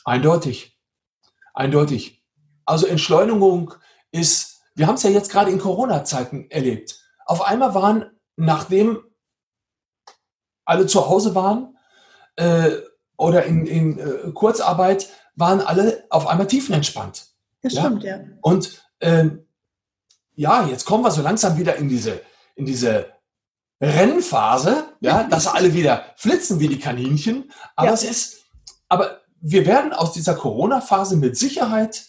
Eindeutig. 0.05 0.79
Eindeutig. 1.53 2.25
Also 2.65 2.87
Entschleunigung 2.87 3.75
ist, 4.11 4.63
wir 4.75 4.87
haben 4.87 4.95
es 4.95 5.03
ja 5.03 5.11
jetzt 5.11 5.31
gerade 5.31 5.51
in 5.51 5.59
Corona-Zeiten 5.59 6.51
erlebt. 6.51 6.99
Auf 7.27 7.43
einmal 7.43 7.75
waren, 7.75 8.07
nachdem 8.37 8.99
alle 10.65 10.87
zu 10.87 11.09
Hause 11.09 11.35
waren 11.35 11.77
äh, 12.37 12.71
oder 13.19 13.45
in, 13.45 13.67
in 13.67 13.99
äh, 13.99 14.31
Kurzarbeit, 14.33 15.11
waren 15.35 15.61
alle 15.61 16.05
auf 16.11 16.27
einmal 16.27 16.47
tiefenentspannt. 16.47 17.27
Das 17.63 17.75
ja? 17.75 17.83
stimmt, 17.83 18.03
ja. 18.05 18.21
Und 18.41 18.83
äh, 19.01 19.29
ja, 20.35 20.67
jetzt 20.67 20.85
kommen 20.85 21.05
wir 21.05 21.11
so 21.11 21.23
langsam 21.23 21.57
wieder 21.59 21.77
in 21.77 21.89
diese, 21.89 22.21
in 22.55 22.67
diese 22.67 23.07
Rennphase, 23.81 24.95
ja, 25.01 25.25
dass 25.25 25.47
alle 25.47 25.75
wieder 25.75 26.05
flitzen 26.17 26.61
wie 26.61 26.69
die 26.69 26.79
Kaninchen. 26.79 27.51
Aber 27.77 27.89
ja. 27.89 27.95
es 27.95 28.05
ist, 28.05 28.45
aber 28.89 29.21
wir 29.41 29.67
werden 29.67 29.93
aus 29.93 30.13
dieser 30.13 30.35
Corona-Phase 30.35 31.17
mit 31.17 31.37
Sicherheit 31.37 32.07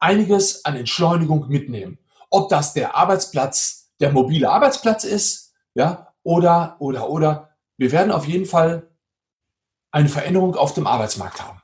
einiges 0.00 0.64
an 0.64 0.76
Entschleunigung 0.76 1.48
mitnehmen. 1.48 1.98
Ob 2.28 2.48
das 2.48 2.74
der 2.74 2.96
Arbeitsplatz, 2.96 3.92
der 4.00 4.10
mobile 4.10 4.50
Arbeitsplatz 4.50 5.04
ist, 5.04 5.52
ja, 5.74 6.12
oder, 6.24 6.76
oder, 6.80 7.08
oder. 7.08 7.50
Wir 7.76 7.92
werden 7.92 8.10
auf 8.10 8.26
jeden 8.26 8.46
Fall 8.46 8.90
eine 9.92 10.08
Veränderung 10.08 10.56
auf 10.56 10.74
dem 10.74 10.86
Arbeitsmarkt 10.86 11.42
haben. 11.42 11.61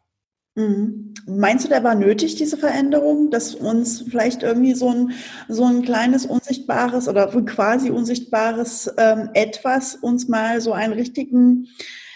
Mhm. 0.58 1.14
Meinst 1.26 1.64
du, 1.64 1.68
der 1.68 1.84
war 1.84 1.94
nötig, 1.94 2.34
diese 2.34 2.56
Veränderung, 2.56 3.30
dass 3.30 3.54
uns 3.54 4.02
vielleicht 4.02 4.42
irgendwie 4.42 4.74
so 4.74 4.90
ein, 4.90 5.12
so 5.46 5.64
ein 5.64 5.82
kleines 5.82 6.26
unsichtbares 6.26 7.06
oder 7.06 7.28
quasi 7.44 7.90
unsichtbares 7.90 8.92
ähm, 8.96 9.30
Etwas 9.34 9.94
uns 9.94 10.26
mal 10.26 10.60
so 10.60 10.72
einen 10.72 10.94
richtigen 10.94 11.68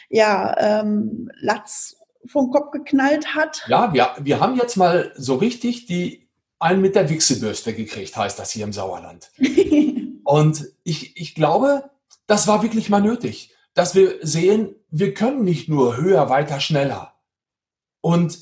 ja, 0.09 0.57
ähm, 0.59 1.31
Latz 1.41 1.97
vom 2.27 2.51
Kopf 2.51 2.73
geknallt 2.73 3.35
hat? 3.35 3.63
Ja, 3.69 3.93
wir, 3.93 4.11
wir 4.21 4.41
haben 4.41 4.57
jetzt 4.57 4.77
mal 4.77 5.13
so 5.17 5.37
richtig 5.37 5.87
die 5.87 6.29
einen 6.59 6.81
mit 6.81 6.97
der 6.97 7.11
Wichsebürste 7.11 7.75
gekriegt, 7.75 8.17
heißt 8.17 8.39
das 8.39 8.51
hier 8.51 8.65
im 8.65 8.73
Sauerland. 8.73 9.31
Und 10.25 10.67
ich, 10.83 11.17
ich 11.17 11.35
glaube, 11.35 11.91
das 12.27 12.49
war 12.49 12.63
wirklich 12.63 12.89
mal 12.89 13.03
nötig, 13.03 13.55
dass 13.75 13.95
wir 13.95 14.15
sehen, 14.23 14.75
wir 14.91 15.15
können 15.15 15.45
nicht 15.45 15.69
nur 15.69 15.97
höher, 15.97 16.29
weiter, 16.29 16.59
schneller 16.59 17.12
und 18.03 18.39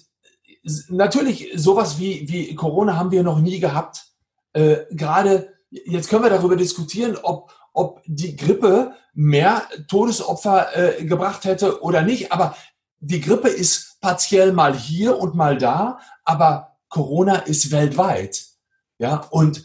natürlich, 0.88 1.52
sowas 1.54 1.98
wie, 2.00 2.28
wie 2.28 2.54
Corona 2.56 2.96
haben 2.96 3.12
wir 3.12 3.22
noch 3.22 3.38
nie 3.38 3.60
gehabt. 3.60 4.06
Äh, 4.52 4.78
Gerade 4.90 5.54
jetzt 5.70 6.08
können 6.08 6.24
wir 6.24 6.30
darüber 6.30 6.56
diskutieren, 6.56 7.16
ob, 7.22 7.54
ob 7.72 8.02
die 8.06 8.36
Grippe 8.36 8.94
mehr 9.14 9.62
Todesopfer 9.88 10.98
äh, 10.98 11.04
gebracht 11.04 11.44
hätte 11.44 11.82
oder 11.82 12.02
nicht. 12.02 12.32
Aber 12.32 12.56
die 12.98 13.20
Grippe 13.20 13.48
ist 13.48 14.00
partiell 14.00 14.52
mal 14.52 14.76
hier 14.76 15.18
und 15.18 15.34
mal 15.34 15.56
da, 15.56 16.00
aber 16.24 16.76
Corona 16.88 17.36
ist 17.36 17.70
weltweit. 17.70 18.46
Ja, 18.98 19.26
und 19.30 19.64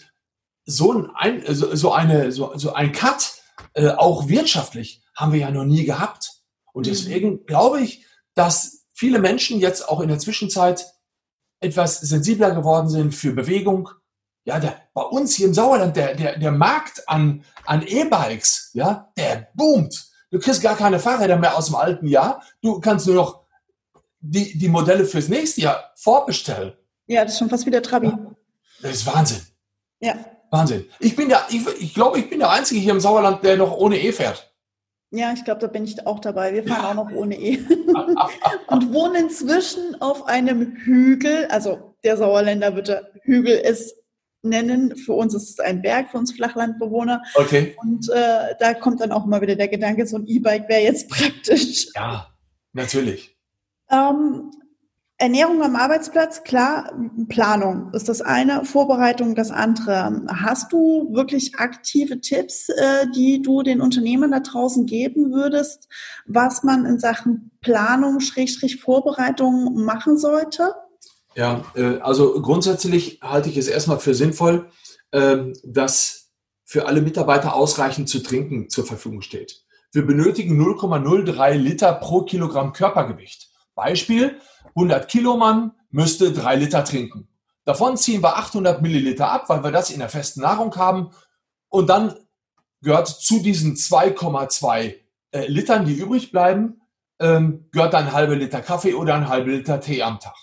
so 0.65 1.09
ein, 1.15 1.43
so 1.47 1.91
eine, 1.91 2.31
so, 2.31 2.57
so 2.57 2.73
ein 2.73 2.91
Cut, 2.91 3.33
äh, 3.73 3.89
auch 3.89 4.27
wirtschaftlich, 4.27 5.01
haben 5.15 5.33
wir 5.33 5.39
ja 5.39 5.51
noch 5.51 5.65
nie 5.65 5.85
gehabt. 5.85 6.41
Und 6.73 6.85
mhm. 6.85 6.89
deswegen 6.89 7.45
glaube 7.45 7.81
ich, 7.81 8.05
dass 8.33 8.84
viele 8.95 9.19
Menschen 9.19 9.59
jetzt 9.59 9.87
auch 9.87 9.99
in 9.99 10.07
der 10.07 10.17
Zwischenzeit 10.17 10.87
etwas 11.59 11.99
sensibler 11.99 12.51
geworden 12.51 12.89
sind 12.89 13.13
für 13.13 13.33
Bewegung. 13.33 13.89
Ja, 14.45 14.59
der, 14.59 14.75
bei 14.93 15.01
uns 15.01 15.35
hier 15.35 15.47
im 15.47 15.53
Sauerland, 15.53 15.95
der, 15.95 16.15
der, 16.15 16.37
der 16.39 16.51
Markt 16.51 17.07
an, 17.07 17.43
an 17.65 17.85
E-Bikes, 17.85 18.71
ja, 18.73 19.11
der 19.17 19.49
boomt. 19.53 20.07
Du 20.31 20.39
kriegst 20.39 20.61
gar 20.61 20.75
keine 20.75 20.99
Fahrräder 20.99 21.37
mehr 21.37 21.57
aus 21.57 21.67
dem 21.67 21.75
alten 21.75 22.07
Jahr. 22.07 22.41
Du 22.61 22.79
kannst 22.79 23.07
nur 23.07 23.15
noch 23.15 23.45
die, 24.19 24.57
die 24.57 24.67
Modelle 24.67 25.05
fürs 25.05 25.27
nächste 25.27 25.61
Jahr 25.61 25.91
vorbestellen. 25.95 26.73
Ja, 27.07 27.23
das 27.23 27.33
ist 27.33 27.39
schon 27.39 27.49
fast 27.49 27.65
wieder 27.65 27.81
Trabi. 27.81 28.11
Das 28.81 28.91
ist 28.91 29.05
Wahnsinn. 29.05 29.41
Ja. 29.99 30.15
Wahnsinn. 30.51 30.85
Ich 30.99 31.15
bin 31.15 31.29
der, 31.29 31.45
ich, 31.49 31.65
ich 31.79 31.93
glaube, 31.93 32.19
ich 32.19 32.29
bin 32.29 32.39
der 32.39 32.51
Einzige 32.51 32.79
hier 32.79 32.93
im 32.93 32.99
Sauerland, 32.99 33.43
der 33.43 33.57
noch 33.57 33.71
ohne 33.71 33.99
E 33.99 34.11
fährt. 34.11 34.54
Ja, 35.11 35.31
ich 35.33 35.45
glaube, 35.45 35.61
da 35.61 35.67
bin 35.67 35.83
ich 35.83 36.05
auch 36.05 36.19
dabei. 36.19 36.53
Wir 36.53 36.63
fahren 36.65 36.97
auch 36.97 37.05
noch 37.05 37.15
ohne 37.15 37.39
E. 37.39 37.57
und 38.67 38.93
wohnen 38.93 39.15
inzwischen 39.15 40.01
auf 40.01 40.27
einem 40.27 40.75
Hügel. 40.75 41.47
Also 41.49 41.95
der 42.03 42.17
Sauerländer 42.17 42.75
würde 42.75 43.11
Hügel 43.23 43.61
es 43.63 43.95
nennen. 44.41 44.95
Für 44.97 45.13
uns 45.13 45.33
ist 45.33 45.49
es 45.49 45.59
ein 45.59 45.81
Berg, 45.81 46.11
für 46.11 46.17
uns 46.17 46.33
Flachlandbewohner. 46.33 47.23
Okay. 47.35 47.75
Und 47.81 48.09
äh, 48.09 48.55
da 48.59 48.73
kommt 48.73 49.01
dann 49.01 49.11
auch 49.11 49.25
mal 49.25 49.41
wieder 49.41 49.55
der 49.55 49.67
Gedanke, 49.67 50.05
so 50.05 50.17
ein 50.17 50.27
E-Bike 50.27 50.69
wäre 50.69 50.81
jetzt 50.81 51.09
praktisch. 51.09 51.87
Ja, 51.95 52.27
natürlich. 52.73 53.37
Ähm, 53.91 54.51
Ernährung 55.17 55.63
am 55.63 55.77
Arbeitsplatz, 55.77 56.43
klar, 56.43 56.91
Planung 57.29 57.93
ist 57.93 58.09
das 58.09 58.21
eine, 58.21 58.65
Vorbereitung 58.65 59.33
das 59.33 59.49
andere. 59.49 60.23
Hast 60.27 60.73
du 60.73 61.07
wirklich 61.13 61.55
aktive 61.55 62.19
Tipps, 62.19 62.67
äh, 62.67 63.05
die 63.15 63.41
du 63.41 63.63
den 63.63 63.79
Unternehmern 63.79 64.31
da 64.31 64.41
draußen 64.41 64.85
geben 64.85 65.31
würdest, 65.31 65.87
was 66.25 66.63
man 66.63 66.85
in 66.85 66.99
Sachen 66.99 67.51
Planung, 67.61 68.19
Schrägstrich 68.19 68.81
Vorbereitung 68.81 69.85
machen 69.85 70.17
sollte? 70.17 70.73
Ja, 71.33 71.63
äh, 71.75 71.99
also 71.99 72.41
grundsätzlich 72.41 73.19
halte 73.21 73.47
ich 73.47 73.55
es 73.55 73.69
erstmal 73.69 73.99
für 73.99 74.15
sinnvoll, 74.15 74.69
ähm, 75.13 75.53
dass 75.63 76.33
für 76.65 76.87
alle 76.87 77.01
Mitarbeiter 77.01 77.55
ausreichend 77.55 78.09
zu 78.09 78.19
trinken 78.19 78.69
zur 78.69 78.85
Verfügung 78.85 79.21
steht. 79.21 79.63
Wir 79.93 80.05
benötigen 80.05 80.61
0,03 80.61 81.53
Liter 81.53 81.93
pro 81.93 82.23
Kilogramm 82.23 82.73
Körpergewicht. 82.73 83.54
Beispiel, 83.75 84.39
100 84.69 85.07
Kilo 85.07 85.37
Mann 85.37 85.71
müsste 85.91 86.31
drei 86.31 86.55
Liter 86.55 86.83
trinken. 86.83 87.27
Davon 87.65 87.97
ziehen 87.97 88.21
wir 88.21 88.37
800 88.37 88.81
Milliliter 88.81 89.31
ab, 89.31 89.49
weil 89.49 89.63
wir 89.63 89.71
das 89.71 89.89
in 89.89 89.99
der 89.99 90.09
festen 90.09 90.41
Nahrung 90.41 90.75
haben. 90.75 91.11
Und 91.69 91.89
dann 91.89 92.15
gehört 92.81 93.07
zu 93.07 93.39
diesen 93.39 93.75
2,2 93.75 94.95
äh, 95.31 95.47
Litern, 95.47 95.85
die 95.85 95.93
übrig 95.93 96.31
bleiben, 96.31 96.81
ähm, 97.19 97.67
gehört 97.71 97.95
ein 97.95 98.11
halber 98.11 98.35
Liter 98.35 98.61
Kaffee 98.61 98.93
oder 98.93 99.15
ein 99.15 99.27
halber 99.27 99.51
Liter 99.51 99.79
Tee 99.79 100.03
am 100.03 100.19
Tag. 100.19 100.35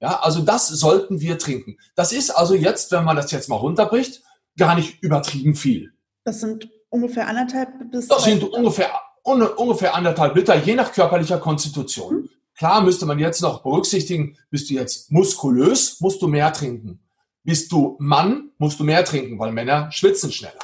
Ja, 0.00 0.20
also 0.20 0.42
das 0.42 0.68
sollten 0.68 1.20
wir 1.20 1.38
trinken. 1.38 1.78
Das 1.94 2.12
ist 2.12 2.30
also 2.30 2.54
jetzt, 2.54 2.92
wenn 2.92 3.04
man 3.04 3.16
das 3.16 3.30
jetzt 3.30 3.48
mal 3.48 3.56
runterbricht, 3.56 4.22
gar 4.58 4.74
nicht 4.74 5.02
übertrieben 5.02 5.54
viel. 5.54 5.92
Das 6.24 6.40
sind 6.40 6.68
ungefähr 6.88 7.28
anderthalb 7.28 7.90
bis. 7.90 8.08
Das 8.08 8.24
sind 8.24 8.42
ungefähr, 8.44 8.90
un, 9.24 9.42
ungefähr 9.42 9.94
anderthalb 9.94 10.34
Liter, 10.34 10.56
je 10.56 10.74
nach 10.74 10.92
körperlicher 10.92 11.38
Konstitution. 11.38 12.14
Hm. 12.14 12.30
Klar 12.56 12.82
müsste 12.82 13.06
man 13.06 13.18
jetzt 13.18 13.42
noch 13.42 13.62
berücksichtigen, 13.62 14.36
bist 14.50 14.70
du 14.70 14.74
jetzt 14.74 15.10
muskulös, 15.10 16.00
musst 16.00 16.22
du 16.22 16.28
mehr 16.28 16.52
trinken. 16.52 17.00
Bist 17.42 17.72
du 17.72 17.96
Mann, 17.98 18.50
musst 18.58 18.78
du 18.80 18.84
mehr 18.84 19.04
trinken, 19.04 19.38
weil 19.38 19.52
Männer 19.52 19.90
schwitzen 19.92 20.32
schneller. 20.32 20.54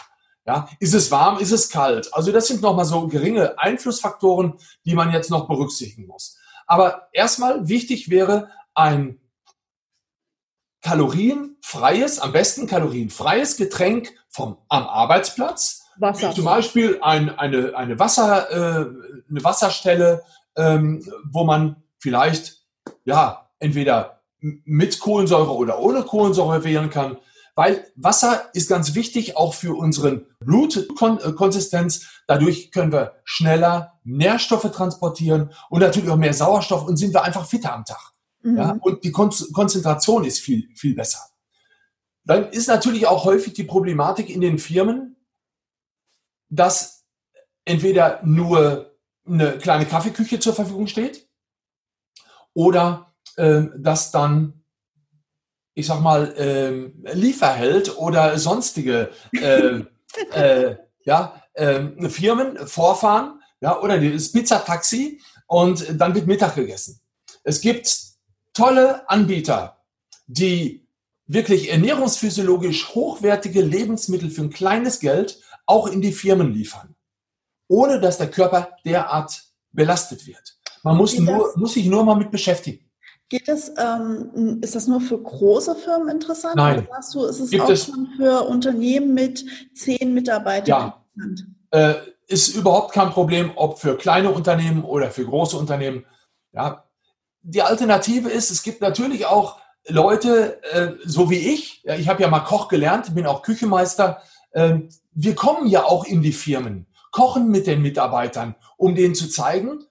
Ja, 0.47 0.69
ist 0.79 0.95
es 0.95 1.11
warm, 1.11 1.39
ist 1.39 1.53
es 1.53 1.69
kalt? 1.69 2.13
Also 2.15 2.33
das 2.33 2.49
sind 2.49 2.63
nochmal 2.63 2.87
so 2.87 3.07
geringe 3.09 3.59
Einflussfaktoren, 3.59 4.55
die 4.85 4.95
man 4.95 5.13
jetzt 5.13 5.31
noch 5.31 5.47
berücksichtigen 5.47 6.07
muss. 6.07 6.39
Aber 6.67 7.09
erstmal 7.13 7.69
wichtig 7.69 8.09
wäre 8.09 8.51
ein 8.75 9.21
kalorienfreies, 10.83 12.21
am 12.21 12.33
besten 12.33 12.67
kalorienfreies 12.67 13.57
Getränk 13.57 14.13
vom, 14.29 14.57
am 14.69 14.85
Arbeitsplatz. 14.85 15.87
Wasser. 15.97 16.33
Zum 16.33 16.45
Beispiel 16.45 16.99
ein, 17.03 17.37
eine, 17.39 17.77
eine, 17.77 17.99
Wasser, 17.99 18.51
äh, 18.51 18.87
eine 19.29 19.45
Wasserstelle, 19.45 20.23
ähm, 20.61 21.05
wo 21.25 21.45
man 21.45 21.77
vielleicht 21.99 22.65
ja 23.05 23.51
entweder 23.59 24.21
mit 24.41 25.01
Kohlensäure 25.01 25.55
oder 25.55 25.81
ohne 25.81 26.03
Kohlensäure 26.03 26.65
wählen 26.65 26.91
kann. 26.91 27.17
Weil 27.55 27.85
Wasser 27.97 28.49
ist 28.55 28.69
ganz 28.69 28.95
wichtig 28.95 29.37
auch 29.37 29.55
für 29.55 29.77
unseren 29.77 30.27
Blutkonsistenz. 30.39 32.23
Dadurch 32.27 32.71
können 32.71 32.93
wir 32.93 33.17
schneller 33.25 34.01
Nährstoffe 34.05 34.71
transportieren 34.71 35.53
und 35.69 35.81
natürlich 35.81 36.11
auch 36.11 36.17
mehr 36.17 36.33
Sauerstoff 36.33 36.87
und 36.87 36.97
sind 36.97 37.13
wir 37.13 37.25
einfach 37.25 37.47
fitter 37.47 37.75
am 37.75 37.85
Tag. 37.85 38.13
Mhm. 38.43 38.57
Ja, 38.57 38.79
und 38.81 39.05
die 39.05 39.13
Konzentration 39.13 40.25
ist 40.25 40.41
viel, 40.41 40.69
viel 40.75 40.95
besser. 40.95 41.21
Dann 42.25 42.49
ist 42.51 42.69
natürlich 42.69 43.07
auch 43.07 43.25
häufig 43.25 43.55
die 43.55 43.65
Problematik 43.65 44.31
in 44.31 44.41
den 44.41 44.59
Firmen, 44.59 45.17
dass 46.49 47.05
entweder 47.65 48.21
nur 48.25 48.90
eine 49.31 49.59
kleine 49.59 49.87
Kaffeeküche 49.87 50.41
zur 50.41 50.55
Verfügung 50.55 50.87
steht 50.87 51.29
oder 52.55 53.13
äh, 53.37 53.63
dass 53.77 54.11
dann, 54.11 54.65
ich 55.75 55.87
sag 55.87 56.01
mal, 56.01 56.35
äh, 56.37 57.15
Lieferheld 57.15 57.97
oder 57.99 58.39
sonstige 58.39 59.11
äh, 59.33 59.83
äh, 60.33 60.77
ja, 61.05 61.43
äh, 61.55 62.09
Firmen 62.09 62.67
vorfahren 62.67 63.41
ja, 63.61 63.81
oder 63.81 64.01
das 64.01 64.33
Pizzataxi 64.33 65.21
und 65.47 66.01
dann 66.01 66.15
wird 66.15 66.27
Mittag 66.27 66.55
gegessen. 66.55 67.01
Es 67.45 67.61
gibt 67.61 67.93
tolle 68.53 69.09
Anbieter, 69.09 69.79
die 70.27 70.87
wirklich 71.27 71.71
ernährungsphysiologisch 71.71 72.95
hochwertige 72.95 73.63
Lebensmittel 73.63 74.31
für 74.31 74.43
ein 74.43 74.51
kleines 74.51 74.99
Geld 74.99 75.41
auch 75.67 75.87
in 75.87 76.03
die 76.03 76.13
Firmen 76.13 76.53
liefern 76.53 76.97
ohne 77.71 78.01
dass 78.01 78.19
der 78.19 78.31
Körper 78.31 78.77
derart 78.85 79.43
belastet 79.71 80.27
wird. 80.27 80.57
Man 80.83 80.97
muss, 80.97 81.17
nur, 81.17 81.53
muss 81.57 81.75
sich 81.75 81.87
nur 81.87 82.05
mal 82.05 82.17
mit 82.17 82.31
beschäftigen. 82.31 82.85
Geht 83.29 83.47
das, 83.47 83.73
ähm, 83.79 84.59
ist 84.61 84.75
das 84.75 84.89
nur 84.89 85.01
für 85.01 85.23
große 85.23 85.77
Firmen 85.77 86.09
interessant? 86.09 86.57
Nein. 86.57 86.81
Oder 86.81 86.89
sagst 86.89 87.15
du, 87.15 87.25
ist 87.27 87.39
es 87.39 87.51
Gibt 87.51 87.63
auch 87.63 87.71
es? 87.71 87.87
schon 87.87 88.09
für 88.17 88.43
Unternehmen 88.43 89.15
mit 89.15 89.45
zehn 89.73 90.13
Mitarbeitern 90.13 90.67
ja. 90.67 91.05
interessant? 91.15 91.47
Äh, 91.71 91.95
ist 92.27 92.57
überhaupt 92.57 92.93
kein 92.93 93.11
Problem, 93.11 93.53
ob 93.55 93.79
für 93.79 93.97
kleine 93.97 94.31
Unternehmen 94.31 94.83
oder 94.83 95.11
für 95.11 95.25
große 95.25 95.57
Unternehmen. 95.57 96.05
Ja. 96.53 96.85
Die 97.43 97.63
Alternative 97.63 98.29
ist, 98.29 98.51
es 98.51 98.65
gibt 98.65 98.81
natürlich 98.81 99.27
auch 99.27 99.61
Leute, 99.87 100.61
äh, 100.73 100.93
so 101.05 101.31
wie 101.31 101.39
ich, 101.39 101.83
ja, 101.85 101.95
ich 101.95 102.09
habe 102.09 102.23
ja 102.23 102.29
mal 102.29 102.41
Koch 102.41 102.67
gelernt, 102.67 103.15
bin 103.15 103.27
auch 103.27 103.43
Küchenmeister, 103.43 104.23
äh, 104.53 104.81
wir 105.13 105.35
kommen 105.37 105.69
ja 105.69 105.85
auch 105.85 106.05
in 106.05 106.23
die 106.23 106.33
Firmen 106.33 106.87
kochen 107.11 107.51
mit 107.51 107.67
den 107.67 107.83
Mitarbeitern, 107.83 108.55
um 108.77 108.95
denen 108.95 109.15
zu 109.15 109.29
zeigen, 109.29 109.85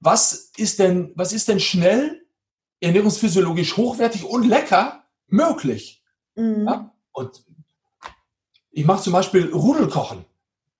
was 0.00 0.50
ist 0.56 0.78
denn, 0.78 1.12
was 1.14 1.32
ist 1.32 1.48
denn 1.48 1.60
schnell 1.60 2.26
ernährungsphysiologisch 2.80 3.76
hochwertig 3.76 4.24
und 4.24 4.44
lecker 4.44 5.04
möglich. 5.28 6.02
Mhm. 6.34 6.66
Ja? 6.66 6.94
Und 7.12 7.44
ich 8.70 8.84
mache 8.84 9.02
zum 9.02 9.12
Beispiel 9.12 9.50
Rudelkochen. 9.52 10.24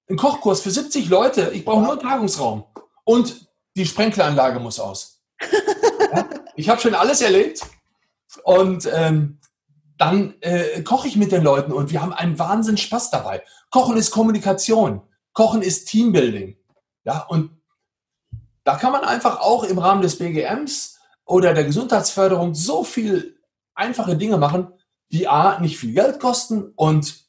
Ein 0.09 0.17
Kochkurs 0.17 0.61
für 0.61 0.71
70 0.71 1.09
Leute. 1.09 1.51
Ich 1.55 1.65
brauche 1.65 1.83
nur 1.83 1.93
einen 1.93 2.01
Tagungsraum. 2.01 2.65
Und 3.05 3.49
die 3.75 3.87
Sprenkleranlage 3.87 4.61
muss 4.61 4.79
aus. 4.79 5.23
ja? 6.13 6.29
Ich 6.55 6.69
habe 6.69 6.81
schon 6.81 6.95
alles 6.95 7.23
erlebt. 7.23 7.63
Und 8.45 8.89
ähm, 8.93 9.39
dann 9.99 10.35
äh, 10.41 10.83
koche 10.83 11.09
ich 11.09 11.17
mit 11.17 11.33
den 11.33 11.43
Leuten 11.43 11.73
und 11.73 11.91
wir 11.91 12.03
haben 12.03 12.13
einen 12.13 12.39
Wahnsinn 12.39 12.77
Spaß 12.77 13.11
dabei. 13.11 13.43
Kochen 13.71 13.97
ist 13.97 14.11
Kommunikation. 14.11 15.01
Kochen 15.37 15.61
ist 15.61 15.85
Teambuilding. 15.89 16.57
Ja, 17.05 17.27
und 17.29 17.51
da 18.65 18.77
kann 18.77 18.91
man 18.91 19.05
einfach 19.05 19.41
auch 19.41 19.65
im 19.65 19.79
Rahmen 19.79 20.01
des 20.01 20.17
BGMs 20.19 20.99
oder 21.27 21.53
der 21.53 21.65
Gesundheitsförderung 21.65 22.55
so 22.55 22.85
viel 22.85 23.39
einfache 23.75 24.17
Dinge 24.17 24.39
machen, 24.39 24.73
die 25.13 25.29
A, 25.29 25.61
nicht 25.61 25.77
viel 25.77 25.93
Geld 25.93 26.21
kosten 26.21 26.73
und 26.75 27.27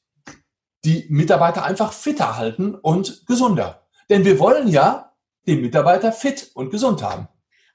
die 0.85 1.05
Mitarbeiter 1.09 1.65
einfach 1.65 1.91
fitter 1.91 2.37
halten 2.37 2.75
und 2.75 3.27
gesunder. 3.27 3.85
Denn 4.09 4.23
wir 4.23 4.39
wollen 4.39 4.69
ja 4.69 5.11
den 5.45 5.59
Mitarbeiter 5.59 6.13
fit 6.13 6.49
und 6.53 6.69
gesund 6.69 7.03
haben. 7.03 7.27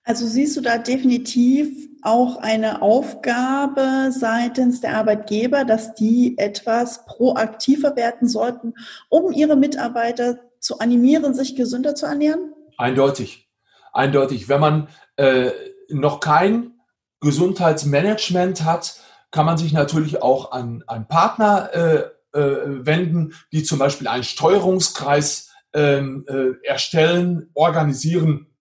Also 0.04 0.26
siehst 0.26 0.56
du 0.56 0.61
da 0.61 0.78
definitiv 0.78 1.88
auch 2.02 2.38
eine 2.38 2.82
Aufgabe 2.82 4.11
seitens 4.11 4.80
der 4.80 4.97
Arbeitgeber, 4.97 5.64
dass 5.64 5.94
die 5.94 6.37
etwas 6.38 7.06
proaktiver 7.06 7.94
werden 7.94 8.28
sollten, 8.28 8.75
um 9.09 9.32
ihre 9.32 9.56
Mitarbeiter 9.56 10.40
zu 10.59 10.80
animieren, 10.80 11.35
sich 11.35 11.54
gesünder 11.54 11.94
zu 11.94 12.06
ernähren? 12.06 12.52
Eindeutig. 12.76 13.49
Eindeutig. 13.92 14.49
Wenn 14.49 14.61
man 14.61 14.88
äh, 15.16 15.50
noch 15.88 16.18
kein 16.18 16.73
Gesundheitsmanagement 17.21 18.64
hat, 18.64 18.97
kann 19.30 19.47
man 19.47 19.56
sich 19.56 19.73
natürlich 19.73 20.21
auch 20.21 20.50
an, 20.50 20.82
an 20.88 21.06
Partner 21.06 21.71
äh, 21.73 22.38
äh, 22.38 22.87
wenden, 22.87 23.35
die 23.52 23.62
zum 23.62 23.78
Beispiel 23.78 24.09
einen 24.09 24.25
Steuerungskreis 24.25 25.52
ähm, 25.75 26.25
äh, 26.28 26.66
erstellen, 26.66 27.50
organisieren 27.54 28.51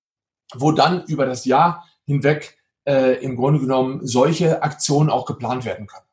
wo 0.55 0.71
dann 0.71 1.03
über 1.05 1.25
das 1.25 1.45
Jahr 1.45 1.85
hinweg 2.05 2.57
äh, 2.85 3.23
im 3.23 3.35
Grunde 3.35 3.59
genommen 3.59 4.05
solche 4.05 4.63
Aktionen 4.63 5.09
auch 5.09 5.25
geplant 5.25 5.65
werden 5.65 5.87
können. 5.87 6.05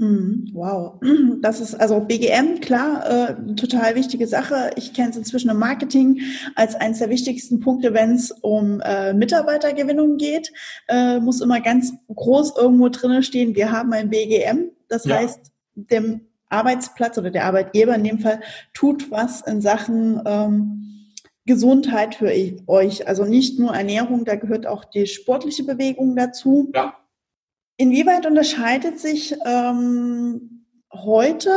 Mhm, 0.00 0.50
wow, 0.52 1.00
das 1.42 1.60
ist 1.60 1.74
also 1.74 2.00
BGM, 2.00 2.60
klar, 2.60 3.30
äh, 3.30 3.54
total 3.56 3.96
wichtige 3.96 4.28
Sache. 4.28 4.70
Ich 4.76 4.94
kenne 4.94 5.10
es 5.10 5.16
inzwischen 5.16 5.50
im 5.50 5.58
Marketing 5.58 6.20
als 6.54 6.76
eines 6.76 7.00
der 7.00 7.10
wichtigsten 7.10 7.58
Punkte, 7.58 7.94
wenn 7.94 8.12
es 8.12 8.30
um 8.30 8.80
äh, 8.80 9.12
Mitarbeitergewinnung 9.12 10.16
geht. 10.16 10.52
Äh, 10.86 11.18
muss 11.18 11.40
immer 11.40 11.60
ganz 11.60 11.92
groß 12.14 12.56
irgendwo 12.56 12.88
drinnen 12.90 13.24
stehen, 13.24 13.56
wir 13.56 13.72
haben 13.72 13.92
ein 13.92 14.08
BGM. 14.08 14.70
Das 14.88 15.04
ja. 15.04 15.16
heißt, 15.16 15.50
dem 15.74 16.20
Arbeitsplatz 16.48 17.18
oder 17.18 17.30
der 17.30 17.44
Arbeitgeber 17.44 17.94
in 17.94 18.04
dem 18.04 18.20
Fall 18.20 18.40
tut 18.72 19.10
was 19.10 19.40
in 19.42 19.60
Sachen 19.60 20.22
ähm, 20.24 20.97
Gesundheit 21.48 22.14
für 22.14 22.30
euch. 22.68 23.08
Also 23.08 23.24
nicht 23.24 23.58
nur 23.58 23.74
Ernährung, 23.74 24.24
da 24.24 24.36
gehört 24.36 24.66
auch 24.66 24.84
die 24.84 25.06
sportliche 25.06 25.64
Bewegung 25.64 26.14
dazu. 26.14 26.70
Ja. 26.74 26.96
Inwieweit 27.78 28.26
unterscheidet 28.26 29.00
sich 29.00 29.34
ähm, 29.44 30.64
heute 30.92 31.50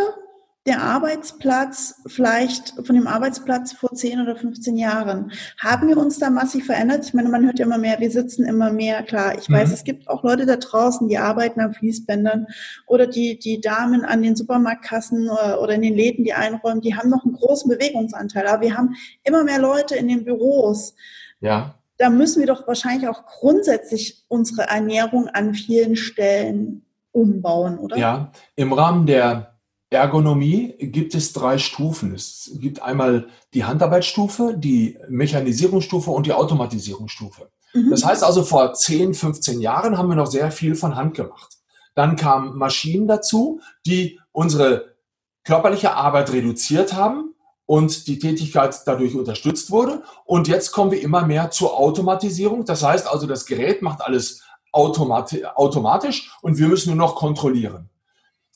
der 0.67 0.83
Arbeitsplatz 0.83 2.01
vielleicht 2.05 2.73
von 2.85 2.95
dem 2.95 3.07
Arbeitsplatz 3.07 3.73
vor 3.73 3.93
10 3.93 4.21
oder 4.21 4.35
15 4.35 4.77
Jahren? 4.77 5.31
Haben 5.59 5.87
wir 5.87 5.97
uns 5.97 6.19
da 6.19 6.29
massiv 6.29 6.67
verändert? 6.67 7.03
Ich 7.05 7.15
meine, 7.15 7.29
man 7.29 7.43
hört 7.45 7.57
ja 7.57 7.65
immer 7.65 7.79
mehr, 7.79 7.99
wir 7.99 8.11
sitzen 8.11 8.45
immer 8.45 8.71
mehr. 8.71 9.01
Klar, 9.01 9.37
ich 9.39 9.49
mhm. 9.49 9.53
weiß, 9.55 9.71
es 9.71 9.83
gibt 9.83 10.07
auch 10.07 10.23
Leute 10.23 10.45
da 10.45 10.57
draußen, 10.57 11.07
die 11.07 11.17
arbeiten 11.17 11.61
am 11.61 11.73
Fließbändern 11.73 12.45
oder 12.85 13.07
die, 13.07 13.39
die 13.39 13.59
Damen 13.59 14.05
an 14.05 14.21
den 14.21 14.35
Supermarktkassen 14.35 15.29
oder, 15.29 15.61
oder 15.61 15.73
in 15.73 15.81
den 15.81 15.95
Läden, 15.95 16.23
die 16.23 16.33
einräumen, 16.33 16.81
die 16.81 16.95
haben 16.95 17.09
noch 17.09 17.25
einen 17.25 17.33
großen 17.33 17.69
Bewegungsanteil. 17.69 18.45
Aber 18.45 18.61
wir 18.61 18.77
haben 18.77 18.95
immer 19.23 19.43
mehr 19.43 19.59
Leute 19.59 19.95
in 19.95 20.07
den 20.07 20.23
Büros. 20.23 20.93
Ja. 21.39 21.73
Da 21.97 22.11
müssen 22.11 22.39
wir 22.39 22.47
doch 22.47 22.67
wahrscheinlich 22.67 23.07
auch 23.07 23.25
grundsätzlich 23.25 24.25
unsere 24.27 24.67
Ernährung 24.67 25.27
an 25.27 25.55
vielen 25.55 25.95
Stellen 25.95 26.85
umbauen, 27.11 27.79
oder? 27.79 27.97
Ja, 27.97 28.31
im 28.55 28.73
Rahmen 28.73 29.05
der 29.05 29.50
Ergonomie 29.91 30.73
gibt 30.79 31.13
es 31.15 31.33
drei 31.33 31.57
Stufen. 31.57 32.15
Es 32.15 32.51
gibt 32.55 32.81
einmal 32.81 33.27
die 33.53 33.65
Handarbeitsstufe, 33.65 34.55
die 34.57 34.97
Mechanisierungsstufe 35.09 36.09
und 36.09 36.25
die 36.25 36.33
Automatisierungsstufe. 36.33 37.49
Mhm. 37.73 37.89
Das 37.89 38.05
heißt 38.05 38.23
also, 38.23 38.43
vor 38.43 38.73
10, 38.73 39.13
15 39.13 39.59
Jahren 39.59 39.97
haben 39.97 40.07
wir 40.07 40.15
noch 40.15 40.27
sehr 40.27 40.49
viel 40.51 40.75
von 40.75 40.95
Hand 40.95 41.15
gemacht. 41.15 41.57
Dann 41.93 42.15
kamen 42.15 42.57
Maschinen 42.57 43.05
dazu, 43.05 43.59
die 43.85 44.17
unsere 44.31 44.95
körperliche 45.43 45.93
Arbeit 45.93 46.31
reduziert 46.31 46.93
haben 46.93 47.35
und 47.65 48.07
die 48.07 48.17
Tätigkeit 48.17 48.73
dadurch 48.85 49.13
unterstützt 49.13 49.71
wurde. 49.71 50.03
Und 50.23 50.47
jetzt 50.47 50.71
kommen 50.71 50.91
wir 50.91 51.01
immer 51.01 51.25
mehr 51.25 51.51
zur 51.51 51.77
Automatisierung. 51.77 52.63
Das 52.63 52.81
heißt 52.81 53.11
also, 53.11 53.27
das 53.27 53.45
Gerät 53.45 53.81
macht 53.81 54.01
alles 54.01 54.41
automatisch 54.71 56.31
und 56.41 56.57
wir 56.59 56.69
müssen 56.69 56.95
nur 56.95 57.07
noch 57.07 57.15
kontrollieren. 57.15 57.89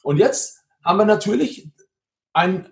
Und 0.02 0.18
jetzt 0.18 0.65
haben 0.86 1.00
wir 1.00 1.06
natürlich 1.06 1.70
ein 2.34 2.70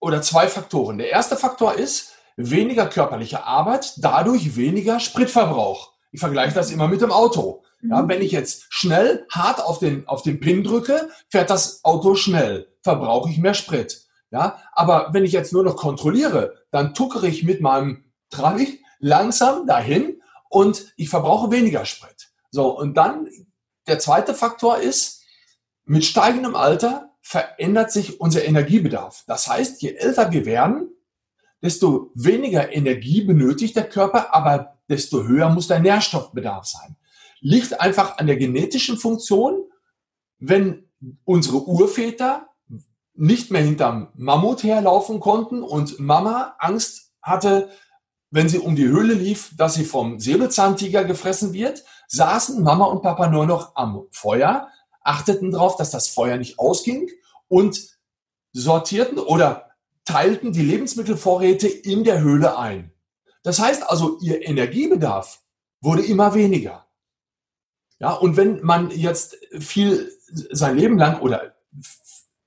oder 0.00 0.20
zwei 0.20 0.48
Faktoren. 0.48 0.98
Der 0.98 1.10
erste 1.10 1.36
Faktor 1.36 1.74
ist 1.74 2.14
weniger 2.36 2.86
körperliche 2.86 3.44
Arbeit, 3.44 3.94
dadurch 3.98 4.56
weniger 4.56 4.98
Spritverbrauch. 4.98 5.92
Ich 6.10 6.20
vergleiche 6.20 6.54
das 6.54 6.70
immer 6.70 6.88
mit 6.88 7.00
dem 7.00 7.12
Auto. 7.12 7.62
Ja, 7.82 8.02
mhm. 8.02 8.08
wenn 8.08 8.22
ich 8.22 8.32
jetzt 8.32 8.66
schnell 8.68 9.26
hart 9.30 9.62
auf 9.62 9.78
den, 9.78 10.06
auf 10.08 10.22
den 10.22 10.40
Pin 10.40 10.64
drücke, 10.64 11.08
fährt 11.28 11.50
das 11.50 11.84
Auto 11.84 12.14
schnell, 12.14 12.68
verbrauche 12.82 13.30
ich 13.30 13.38
mehr 13.38 13.54
Sprit. 13.54 14.06
Ja, 14.30 14.62
aber 14.72 15.08
wenn 15.12 15.24
ich 15.24 15.32
jetzt 15.32 15.52
nur 15.52 15.64
noch 15.64 15.76
kontrolliere, 15.76 16.54
dann 16.70 16.94
tuckere 16.94 17.26
ich 17.26 17.42
mit 17.42 17.60
meinem 17.60 18.04
Trabi 18.30 18.82
langsam 18.98 19.66
dahin 19.66 20.20
und 20.48 20.92
ich 20.96 21.08
verbrauche 21.08 21.50
weniger 21.50 21.84
Sprit. 21.84 22.30
So, 22.50 22.76
und 22.76 22.94
dann 22.94 23.28
der 23.86 23.98
zweite 23.98 24.34
Faktor 24.34 24.78
ist, 24.78 25.22
mit 25.84 26.04
steigendem 26.04 26.54
Alter 26.54 27.09
verändert 27.22 27.92
sich 27.92 28.20
unser 28.20 28.44
Energiebedarf. 28.44 29.24
Das 29.26 29.46
heißt, 29.48 29.82
je 29.82 29.94
älter 29.94 30.32
wir 30.32 30.46
werden, 30.46 30.90
desto 31.62 32.10
weniger 32.14 32.72
Energie 32.72 33.22
benötigt 33.22 33.76
der 33.76 33.88
Körper, 33.88 34.34
aber 34.34 34.78
desto 34.88 35.24
höher 35.24 35.50
muss 35.50 35.68
der 35.68 35.80
Nährstoffbedarf 35.80 36.66
sein. 36.66 36.96
Liegt 37.40 37.80
einfach 37.80 38.18
an 38.18 38.26
der 38.26 38.36
genetischen 38.36 38.96
Funktion, 38.96 39.62
wenn 40.38 40.88
unsere 41.24 41.66
Urväter 41.66 42.46
nicht 43.14 43.50
mehr 43.50 43.62
hinterm 43.62 44.08
Mammut 44.14 44.62
herlaufen 44.62 45.20
konnten 45.20 45.62
und 45.62 45.98
Mama 46.00 46.54
Angst 46.58 47.12
hatte, 47.20 47.70
wenn 48.30 48.48
sie 48.48 48.58
um 48.58 48.76
die 48.76 48.86
Höhle 48.86 49.14
lief, 49.14 49.54
dass 49.56 49.74
sie 49.74 49.84
vom 49.84 50.20
Säbelzahntiger 50.20 51.04
gefressen 51.04 51.52
wird, 51.52 51.84
saßen 52.08 52.62
Mama 52.62 52.86
und 52.86 53.02
Papa 53.02 53.28
nur 53.28 53.46
noch 53.46 53.76
am 53.76 54.06
Feuer, 54.10 54.68
achteten 55.02 55.50
darauf, 55.50 55.76
dass 55.76 55.90
das 55.90 56.08
Feuer 56.08 56.36
nicht 56.36 56.58
ausging 56.58 57.10
und 57.48 57.98
sortierten 58.52 59.18
oder 59.18 59.70
teilten 60.04 60.52
die 60.52 60.62
Lebensmittelvorräte 60.62 61.68
in 61.68 62.04
der 62.04 62.20
Höhle 62.20 62.58
ein. 62.58 62.92
Das 63.42 63.58
heißt 63.58 63.88
also, 63.88 64.18
ihr 64.20 64.46
Energiebedarf 64.46 65.40
wurde 65.80 66.04
immer 66.04 66.34
weniger. 66.34 66.86
Ja, 67.98 68.12
und 68.12 68.36
wenn 68.36 68.60
man 68.62 68.90
jetzt 68.90 69.36
viel 69.58 70.12
sein 70.50 70.76
Leben 70.76 70.98
lang 70.98 71.20
oder 71.20 71.54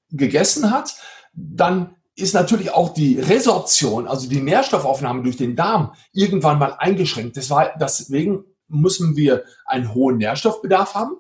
gegessen 0.09 0.71
hat, 0.71 0.95
dann 1.33 1.95
ist 2.15 2.33
natürlich 2.33 2.71
auch 2.71 2.93
die 2.93 3.19
Resorption, 3.19 4.07
also 4.07 4.29
die 4.29 4.41
Nährstoffaufnahme 4.41 5.23
durch 5.23 5.37
den 5.37 5.55
Darm, 5.55 5.95
irgendwann 6.11 6.59
mal 6.59 6.73
eingeschränkt. 6.77 7.35
Deswegen 7.35 8.45
müssen 8.67 9.15
wir 9.15 9.45
einen 9.65 9.93
hohen 9.93 10.17
Nährstoffbedarf 10.17 10.93
haben, 10.93 11.17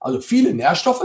also 0.00 0.20
viele 0.20 0.52
Nährstoffe, 0.54 1.04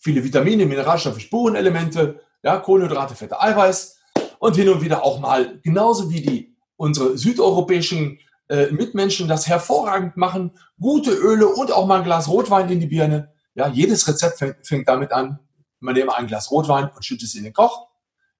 viele 0.00 0.22
Vitamine, 0.22 0.66
Mineralstoffe, 0.66 1.20
Spurenelemente, 1.20 2.20
ja, 2.42 2.58
Kohlenhydrate, 2.58 3.14
Fette, 3.14 3.40
Eiweiß 3.40 3.98
und 4.38 4.56
hin 4.56 4.68
und 4.68 4.82
wieder 4.82 5.02
auch 5.02 5.18
mal, 5.18 5.58
genauso 5.62 6.10
wie 6.10 6.20
die 6.20 6.56
unsere 6.76 7.16
südeuropäischen 7.16 8.18
äh, 8.48 8.66
Mitmenschen 8.70 9.26
das 9.26 9.48
hervorragend 9.48 10.16
machen, 10.16 10.52
gute 10.78 11.10
Öle 11.10 11.48
und 11.48 11.72
auch 11.72 11.86
mal 11.86 11.98
ein 11.98 12.04
Glas 12.04 12.28
Rotwein 12.28 12.70
in 12.70 12.80
die 12.80 12.86
Birne. 12.86 13.32
Ja, 13.54 13.68
jedes 13.68 14.06
Rezept 14.06 14.38
fängt, 14.38 14.66
fängt 14.66 14.88
damit 14.88 15.10
an, 15.12 15.40
man 15.80 15.94
nehme 15.94 16.14
ein 16.14 16.26
Glas 16.26 16.50
Rotwein 16.50 16.90
und 16.94 17.04
schüttet 17.04 17.28
es 17.28 17.34
in 17.34 17.44
den 17.44 17.52
Koch. 17.52 17.88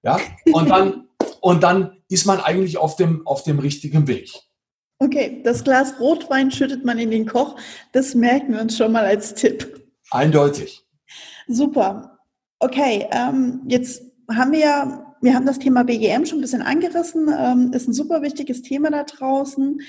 Ja, 0.03 0.19
und 0.53 0.69
dann, 0.69 1.07
und 1.41 1.63
dann 1.63 1.97
ist 2.07 2.25
man 2.25 2.39
eigentlich 2.39 2.77
auf 2.77 2.95
dem, 2.95 3.25
auf 3.25 3.43
dem 3.43 3.59
richtigen 3.59 4.07
Weg. 4.07 4.31
Okay, 4.99 5.41
das 5.43 5.63
Glas 5.63 5.99
Rotwein 5.99 6.51
schüttet 6.51 6.85
man 6.85 6.97
in 6.97 7.11
den 7.11 7.27
Koch. 7.27 7.55
Das 7.91 8.15
merken 8.15 8.53
wir 8.53 8.61
uns 8.61 8.77
schon 8.77 8.91
mal 8.91 9.05
als 9.05 9.33
Tipp. 9.33 9.76
Eindeutig. 10.11 10.85
Super. 11.47 12.19
Okay, 12.59 13.07
ähm, 13.11 13.61
jetzt 13.67 14.01
haben 14.33 14.51
wir 14.51 14.59
ja, 14.59 15.15
wir 15.21 15.33
haben 15.33 15.45
das 15.45 15.59
Thema 15.59 15.83
BGM 15.83 16.25
schon 16.25 16.39
ein 16.39 16.41
bisschen 16.41 16.61
angerissen, 16.61 17.29
ähm, 17.37 17.71
ist 17.73 17.87
ein 17.87 17.93
super 17.93 18.21
wichtiges 18.21 18.61
Thema 18.61 18.89
da 18.91 19.03
draußen. 19.03 19.81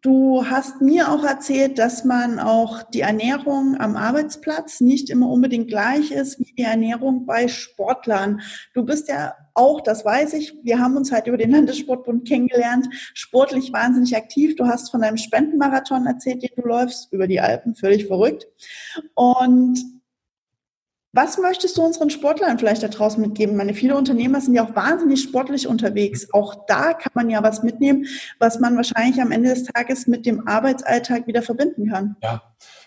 Du 0.00 0.44
hast 0.44 0.80
mir 0.80 1.12
auch 1.12 1.22
erzählt, 1.22 1.78
dass 1.78 2.04
man 2.04 2.40
auch 2.40 2.82
die 2.82 3.02
Ernährung 3.02 3.76
am 3.78 3.96
Arbeitsplatz 3.96 4.80
nicht 4.80 5.10
immer 5.10 5.28
unbedingt 5.28 5.68
gleich 5.68 6.10
ist 6.10 6.40
wie 6.40 6.52
die 6.58 6.62
Ernährung 6.62 7.24
bei 7.24 7.46
Sportlern. 7.46 8.40
Du 8.74 8.84
bist 8.84 9.08
ja 9.08 9.34
auch, 9.54 9.80
das 9.80 10.04
weiß 10.04 10.32
ich, 10.34 10.54
wir 10.64 10.80
haben 10.80 10.96
uns 10.96 11.12
halt 11.12 11.28
über 11.28 11.36
den 11.36 11.52
Landessportbund 11.52 12.26
kennengelernt, 12.26 12.88
sportlich 13.14 13.72
wahnsinnig 13.72 14.16
aktiv. 14.16 14.56
Du 14.56 14.66
hast 14.66 14.90
von 14.90 15.02
deinem 15.02 15.18
Spendenmarathon 15.18 16.06
erzählt, 16.06 16.42
den 16.42 16.50
du 16.56 16.66
läufst 16.66 17.12
über 17.12 17.28
die 17.28 17.40
Alpen, 17.40 17.76
völlig 17.76 18.06
verrückt. 18.06 18.46
Und 19.14 19.78
was 21.12 21.38
möchtest 21.38 21.76
du 21.78 21.82
unseren 21.82 22.10
Sportlern 22.10 22.58
vielleicht 22.58 22.82
da 22.82 22.88
draußen 22.88 23.20
mitgeben? 23.22 23.56
Meine 23.56 23.74
viele 23.74 23.96
Unternehmer 23.96 24.40
sind 24.40 24.54
ja 24.54 24.66
auch 24.66 24.76
wahnsinnig 24.76 25.22
sportlich 25.22 25.66
unterwegs. 25.66 26.28
Auch 26.32 26.66
da 26.66 26.92
kann 26.92 27.12
man 27.14 27.30
ja 27.30 27.42
was 27.42 27.62
mitnehmen, 27.62 28.06
was 28.38 28.60
man 28.60 28.76
wahrscheinlich 28.76 29.20
am 29.20 29.32
Ende 29.32 29.50
des 29.50 29.64
Tages 29.64 30.06
mit 30.06 30.26
dem 30.26 30.46
Arbeitsalltag 30.46 31.26
wieder 31.26 31.42
verbinden 31.42 31.90
kann. 31.90 32.16
Ja, 32.22 32.42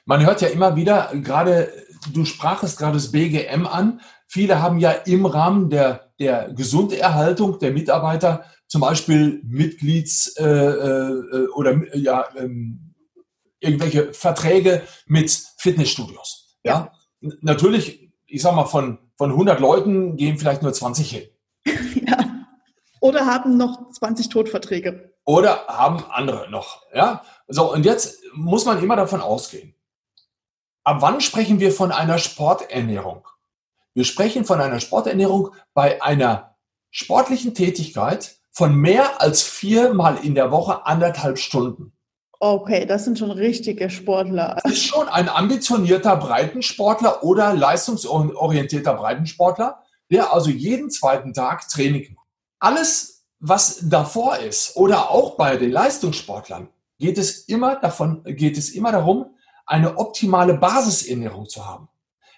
man 0.05 0.25
hört 0.25 0.41
ja 0.41 0.49
immer 0.49 0.75
wieder, 0.75 1.11
gerade 1.23 1.71
du 2.13 2.25
sprachest 2.25 2.77
gerade 2.77 2.93
das 2.93 3.11
BGM 3.11 3.65
an. 3.65 4.01
Viele 4.27 4.61
haben 4.61 4.77
ja 4.77 4.91
im 4.91 5.25
Rahmen 5.25 5.69
der, 5.69 6.11
der 6.19 6.53
Gesunderhaltung 6.53 7.57
der 7.59 7.71
Mitarbeiter 7.71 8.45
zum 8.67 8.81
Beispiel 8.81 9.41
Mitglieds- 9.43 10.37
äh, 10.37 10.45
äh, 10.45 11.47
oder 11.55 11.81
ja, 11.95 12.25
ähm, 12.37 12.93
irgendwelche 13.59 14.13
Verträge 14.13 14.83
mit 15.07 15.31
Fitnessstudios. 15.57 16.57
Ja, 16.63 16.91
ja. 17.21 17.31
natürlich 17.41 18.08
ich 18.29 18.41
sag 18.41 18.55
mal, 18.55 18.65
von, 18.65 18.99
von 19.17 19.31
100 19.31 19.59
Leuten 19.59 20.15
gehen 20.15 20.37
vielleicht 20.37 20.61
nur 20.61 20.73
20 20.73 21.09
hin. 21.09 21.29
ja. 22.07 22.17
Oder 23.01 23.25
haben 23.25 23.57
noch 23.57 23.91
20 23.91 24.29
Todverträge. 24.29 25.13
Oder 25.25 25.67
haben 25.67 26.03
andere 26.09 26.49
noch. 26.49 26.83
Ja. 26.93 27.23
So, 27.47 27.71
und 27.73 27.85
jetzt 27.85 28.21
muss 28.33 28.65
man 28.65 28.81
immer 28.81 28.95
davon 28.95 29.21
ausgehen. 29.21 29.75
Ab 30.83 30.97
wann 31.01 31.21
sprechen 31.21 31.59
wir 31.59 31.71
von 31.71 31.91
einer 31.91 32.17
Sporternährung? 32.17 33.27
Wir 33.93 34.05
sprechen 34.05 34.45
von 34.45 34.61
einer 34.61 34.79
Sporternährung 34.79 35.53
bei 35.73 36.01
einer 36.01 36.55
sportlichen 36.89 37.53
Tätigkeit 37.53 38.37
von 38.51 38.75
mehr 38.75 39.21
als 39.21 39.43
viermal 39.43 40.17
in 40.23 40.35
der 40.35 40.51
Woche 40.51 40.85
anderthalb 40.85 41.37
Stunden. 41.37 41.93
Okay, 42.41 42.85
das 42.85 43.03
sind 43.03 43.19
schon 43.19 43.31
richtige 43.31 43.89
Sportler. 43.89 44.57
Das 44.63 44.71
ist 44.71 44.85
schon 44.85 45.09
ein 45.09 45.27
ambitionierter 45.27 46.15
Breitensportler 46.15 47.21
oder 47.21 47.53
leistungsorientierter 47.53 48.93
Breitensportler, 48.93 49.83
der 50.09 50.33
also 50.33 50.49
jeden 50.49 50.89
zweiten 50.89 51.33
Tag 51.33 51.67
Training 51.67 52.15
macht. 52.15 52.27
Alles, 52.59 53.25
was 53.39 53.81
davor 53.89 54.37
ist 54.37 54.77
oder 54.77 55.11
auch 55.11 55.35
bei 55.35 55.57
den 55.57 55.71
Leistungssportlern, 55.71 56.69
geht 56.97 57.17
es 57.17 57.39
immer 57.49 57.75
davon, 57.75 58.23
geht 58.23 58.57
es 58.57 58.69
immer 58.69 58.93
darum, 58.93 59.35
eine 59.65 59.97
optimale 59.97 60.53
Basisernährung 60.53 61.47
zu 61.49 61.65
haben. 61.65 61.89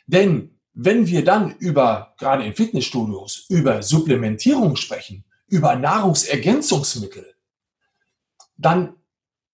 Denn 0.07 0.57
wenn 0.73 1.05
wir 1.05 1.23
dann 1.23 1.55
über, 1.57 2.15
gerade 2.17 2.43
in 2.43 2.55
Fitnessstudios, 2.55 3.45
über 3.49 3.83
Supplementierung 3.83 4.77
sprechen, 4.77 5.25
über 5.47 5.75
Nahrungsergänzungsmittel, 5.75 7.35
dann 8.57 8.95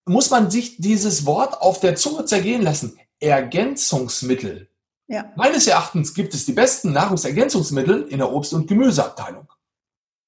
muss 0.07 0.29
man 0.29 0.49
sich 0.51 0.77
dieses 0.77 1.25
Wort 1.25 1.61
auf 1.61 1.79
der 1.79 1.95
Zunge 1.95 2.25
zergehen 2.25 2.61
lassen. 2.61 2.99
Ergänzungsmittel. 3.19 4.69
Ja. 5.07 5.31
Meines 5.35 5.67
Erachtens 5.67 6.13
gibt 6.13 6.33
es 6.33 6.45
die 6.45 6.53
besten 6.53 6.91
Nahrungsergänzungsmittel 6.91 8.03
in 8.09 8.17
der 8.17 8.31
Obst- 8.31 8.53
und 8.53 8.67
Gemüseabteilung. 8.67 9.47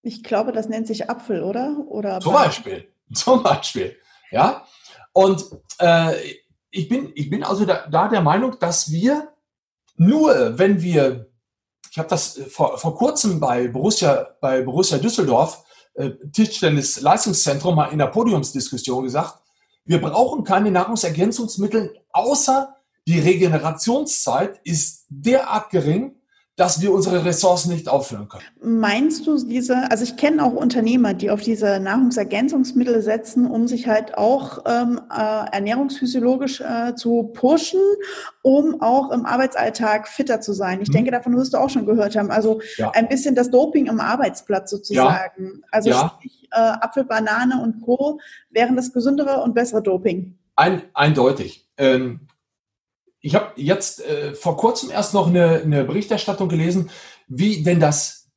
Ich 0.02 0.24
glaube, 0.24 0.54
das 0.54 0.70
nennt 0.70 0.88
sich 0.88 1.10
Apfel, 1.10 1.44
oder? 1.44 1.78
oder 1.88 2.20
zum 2.20 2.34
Beispiel. 2.34 2.88
Zum 3.14 3.42
Beispiel. 3.42 3.96
Ja. 4.30 4.66
Und 5.14 5.44
äh, 5.80 6.14
ich, 6.70 6.88
bin, 6.88 7.12
ich 7.16 7.30
bin 7.30 7.44
also 7.44 7.66
da, 7.66 7.88
da 7.88 8.08
der 8.08 8.22
Meinung, 8.22 8.58
dass 8.60 8.92
wir 8.92 9.34
nur, 9.98 10.58
wenn 10.58 10.82
wir, 10.82 11.28
ich 11.92 11.98
habe 11.98 12.08
das 12.08 12.38
äh, 12.38 12.46
vor, 12.46 12.78
vor 12.78 12.96
kurzem 12.96 13.40
bei 13.40 13.68
Borussia, 13.68 14.28
bei 14.40 14.62
Borussia 14.62 15.00
Düsseldorf, 15.00 15.64
äh, 15.96 16.12
Tischtennis 16.32 17.02
Leistungszentrum 17.02 17.76
mal 17.76 17.88
in 17.88 17.98
der 17.98 18.08
Podiumsdiskussion 18.08 19.04
gesagt, 19.04 19.39
wir 19.90 20.00
brauchen 20.00 20.44
keine 20.44 20.70
Nahrungsergänzungsmittel, 20.70 22.00
außer 22.12 22.76
die 23.08 23.18
Regenerationszeit 23.18 24.62
ist 24.64 25.08
derart 25.10 25.72
gering, 25.72 26.14
dass 26.60 26.82
wir 26.82 26.92
unsere 26.92 27.24
Ressourcen 27.24 27.72
nicht 27.72 27.88
auffüllen 27.88 28.28
können. 28.28 28.44
Meinst 28.62 29.26
du 29.26 29.42
diese, 29.42 29.90
also 29.90 30.04
ich 30.04 30.18
kenne 30.18 30.44
auch 30.44 30.52
Unternehmer, 30.52 31.14
die 31.14 31.32
auf 31.32 31.40
diese 31.40 31.80
Nahrungsergänzungsmittel 31.80 33.02
setzen, 33.02 33.50
um 33.50 33.70
sich 33.70 33.88
halt 33.88 34.18
auch 34.18 34.66
ähm, 34.66 35.00
äh, 35.10 35.46
ernährungsphysiologisch 35.54 36.60
äh, 36.60 36.96
zu 36.96 37.32
pushen, 37.34 37.80
um 38.42 38.82
auch 38.82 39.12
im 39.12 39.26
Arbeitsalltag 39.26 40.10
fitter 40.10 40.42
zu 40.42 40.52
sein. 40.52 40.82
Ich 40.82 40.90
mhm. 40.90 40.94
denke, 40.94 41.12
davon 41.12 41.38
wirst 41.38 41.54
du 41.54 41.60
auch 41.60 41.70
schon 41.70 41.86
gehört 41.86 42.18
haben. 42.18 42.30
Also 42.30 42.60
ja. 42.76 42.92
ein 42.92 43.08
bisschen 43.08 43.36
das 43.36 43.50
Doping 43.50 43.90
am 43.90 44.02
Arbeitsplatz 44.02 44.70
sozusagen. 44.70 45.46
Ja. 45.46 45.68
Also 45.72 45.90
ja. 45.92 46.14
Sprich, 46.18 46.50
äh, 46.52 46.58
Apfel, 46.58 47.06
Banane 47.06 47.62
und 47.64 47.80
Co. 47.80 48.20
wären 48.50 48.76
das 48.76 48.92
gesündere 48.92 49.44
und 49.44 49.56
bessere 49.56 49.82
Doping. 49.82 50.38
Ein, 50.58 50.82
eindeutig. 50.94 51.70
Ähm, 51.78 52.28
ich 53.22 53.36
habe 53.36 53.52
jetzt 53.56 54.06
äh, 54.06 54.34
vor 54.34 54.58
kurzem 54.58 54.92
erst 54.92 55.14
noch 55.14 55.28
eine, 55.28 55.62
eine 55.62 55.84
Berichterstattung 55.84 56.50
gelesen, 56.50 56.90
wie 57.28 57.64
denn 57.64 57.80
das 57.80 58.30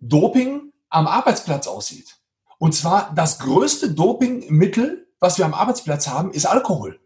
Doping 0.00 0.72
am 0.88 1.06
Arbeitsplatz 1.06 1.66
aussieht. 1.66 2.16
Und 2.58 2.74
zwar 2.74 3.12
das 3.14 3.38
größte 3.38 3.92
Dopingmittel, 3.92 5.08
was 5.20 5.38
wir 5.38 5.44
am 5.44 5.54
Arbeitsplatz 5.54 6.08
haben, 6.08 6.30
ist 6.30 6.46
Alkohol. 6.46 7.00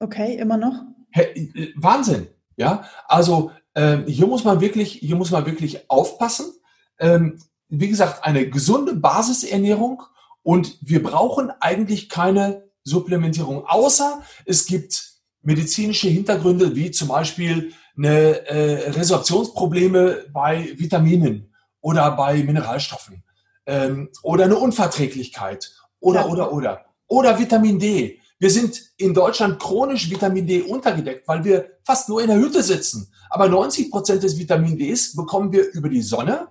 Okay, 0.00 0.36
immer 0.36 0.56
noch? 0.56 0.84
Hey, 1.10 1.72
Wahnsinn, 1.76 2.28
ja. 2.56 2.84
Also 3.06 3.50
äh, 3.74 3.98
hier 4.06 4.26
muss 4.26 4.44
man 4.44 4.60
wirklich, 4.60 4.92
hier 4.92 5.16
muss 5.16 5.30
man 5.30 5.46
wirklich 5.46 5.90
aufpassen. 5.90 6.52
Ähm, 6.98 7.40
wie 7.68 7.88
gesagt, 7.88 8.24
eine 8.24 8.48
gesunde 8.48 8.94
Basisernährung 8.94 10.02
und 10.42 10.78
wir 10.80 11.02
brauchen 11.02 11.50
eigentlich 11.60 12.08
keine 12.08 12.68
Supplementierung, 12.84 13.66
außer 13.66 14.22
es 14.46 14.66
gibt 14.66 15.17
medizinische 15.48 16.08
Hintergründe, 16.08 16.76
wie 16.76 16.90
zum 16.90 17.08
Beispiel 17.08 17.72
eine 17.96 18.46
äh, 18.46 18.90
Resorptionsprobleme 18.90 20.26
bei 20.30 20.74
Vitaminen 20.76 21.54
oder 21.80 22.10
bei 22.10 22.42
Mineralstoffen 22.42 23.24
ähm, 23.64 24.10
oder 24.22 24.44
eine 24.44 24.56
Unverträglichkeit 24.56 25.72
oder, 26.00 26.20
ja. 26.20 26.26
oder, 26.26 26.52
oder. 26.52 26.84
Oder 27.06 27.38
Vitamin 27.38 27.78
D. 27.78 28.20
Wir 28.38 28.50
sind 28.50 28.78
in 28.98 29.14
Deutschland 29.14 29.58
chronisch 29.58 30.10
Vitamin 30.10 30.46
D 30.46 30.60
untergedeckt, 30.60 31.26
weil 31.26 31.42
wir 31.42 31.70
fast 31.82 32.10
nur 32.10 32.20
in 32.20 32.28
der 32.28 32.36
Hütte 32.36 32.62
sitzen. 32.62 33.10
Aber 33.30 33.48
90 33.48 33.90
Prozent 33.90 34.22
des 34.22 34.38
Vitamin 34.38 34.76
Ds 34.76 35.16
bekommen 35.16 35.50
wir 35.50 35.72
über 35.72 35.88
die 35.88 36.02
Sonne, 36.02 36.48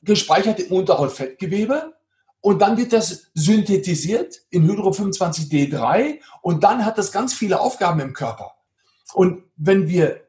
gespeichert 0.00 0.58
im 0.58 0.72
Unterhautfettgewebe 0.72 1.93
und 2.44 2.58
dann 2.60 2.76
wird 2.76 2.92
das 2.92 3.30
synthetisiert 3.32 4.42
in 4.50 4.64
Hydro 4.64 4.90
25D3 4.90 6.20
und 6.42 6.62
dann 6.62 6.84
hat 6.84 6.98
das 6.98 7.10
ganz 7.10 7.32
viele 7.32 7.58
Aufgaben 7.58 8.00
im 8.00 8.12
Körper. 8.12 8.52
Und 9.14 9.44
wenn 9.56 9.88
wir, 9.88 10.28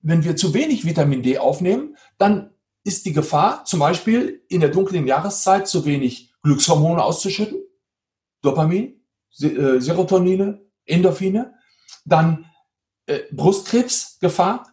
wenn 0.00 0.24
wir 0.24 0.36
zu 0.36 0.54
wenig 0.54 0.86
Vitamin 0.86 1.22
D 1.22 1.36
aufnehmen, 1.36 1.98
dann 2.16 2.54
ist 2.82 3.04
die 3.04 3.12
Gefahr, 3.12 3.66
zum 3.66 3.78
Beispiel 3.80 4.42
in 4.48 4.60
der 4.60 4.70
dunklen 4.70 5.06
Jahreszeit 5.06 5.68
zu 5.68 5.84
wenig 5.84 6.32
Glückshormone 6.42 7.04
auszuschütten, 7.04 7.62
Dopamin, 8.40 9.04
äh, 9.42 9.80
Serotonine, 9.80 10.62
Endorphine, 10.86 11.56
dann 12.06 12.46
äh, 13.04 13.20
Brustkrebsgefahr, 13.32 14.66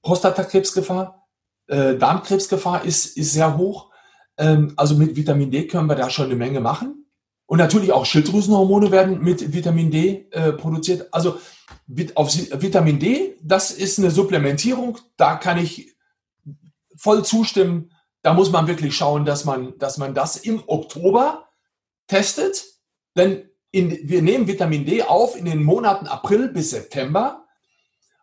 Prostatakrebsgefahr, 0.00 1.28
äh, 1.66 1.96
Darmkrebsgefahr 1.96 2.82
ist, 2.86 3.18
ist 3.18 3.34
sehr 3.34 3.58
hoch 3.58 3.91
ähm, 4.38 4.72
also 4.76 4.94
mit 4.96 5.16
Vitamin 5.16 5.50
D 5.50 5.66
können 5.66 5.88
wir 5.88 5.96
da 5.96 6.10
schon 6.10 6.26
eine 6.26 6.36
Menge 6.36 6.60
machen. 6.60 7.06
Und 7.46 7.58
natürlich 7.58 7.92
auch 7.92 8.06
Schilddrüsenhormone 8.06 8.90
werden 8.90 9.22
mit 9.22 9.52
Vitamin 9.52 9.90
D 9.90 10.26
äh, 10.30 10.52
produziert. 10.52 11.12
Also 11.12 11.38
auf 12.14 12.34
Vitamin 12.34 12.98
D, 12.98 13.36
das 13.42 13.70
ist 13.70 13.98
eine 13.98 14.10
Supplementierung. 14.10 14.98
Da 15.16 15.36
kann 15.36 15.58
ich 15.58 15.94
voll 16.96 17.24
zustimmen. 17.24 17.92
Da 18.22 18.32
muss 18.32 18.50
man 18.50 18.68
wirklich 18.68 18.96
schauen, 18.96 19.24
dass 19.24 19.44
man, 19.44 19.76
dass 19.78 19.98
man 19.98 20.14
das 20.14 20.36
im 20.36 20.62
Oktober 20.66 21.48
testet. 22.06 22.64
Denn 23.16 23.50
in, 23.70 24.08
wir 24.08 24.22
nehmen 24.22 24.46
Vitamin 24.46 24.86
D 24.86 25.02
auf 25.02 25.36
in 25.36 25.44
den 25.44 25.62
Monaten 25.62 26.06
April 26.06 26.48
bis 26.48 26.70
September. 26.70 27.46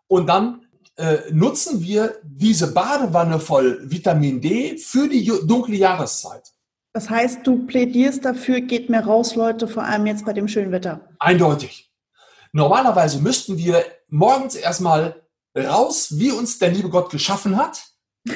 Und 0.07 0.27
dann 0.27 0.65
äh, 0.99 1.31
nutzen 1.31 1.81
wir 1.81 2.15
diese 2.23 2.73
Badewanne 2.73 3.39
voll 3.39 3.79
Vitamin 3.89 4.41
D 4.41 4.77
für 4.77 5.07
die 5.07 5.25
dunkle 5.25 5.77
Jahreszeit. 5.77 6.51
Das 6.91 7.09
heißt, 7.09 7.47
du 7.47 7.65
plädierst 7.65 8.25
dafür, 8.25 8.59
geht 8.59 8.89
mehr 8.89 9.05
raus, 9.05 9.35
Leute, 9.35 9.69
vor 9.69 9.83
allem 9.83 10.05
jetzt 10.07 10.25
bei 10.25 10.33
dem 10.33 10.49
schönen 10.49 10.73
Wetter. 10.73 11.07
Eindeutig. 11.19 11.89
Normalerweise 12.51 13.21
müssten 13.21 13.57
wir 13.57 13.85
morgens 14.09 14.55
erstmal 14.55 15.23
raus, 15.55 16.17
wie 16.17 16.31
uns 16.31 16.59
der 16.59 16.71
liebe 16.71 16.89
Gott 16.89 17.11
geschaffen 17.11 17.55
hat, 17.55 17.81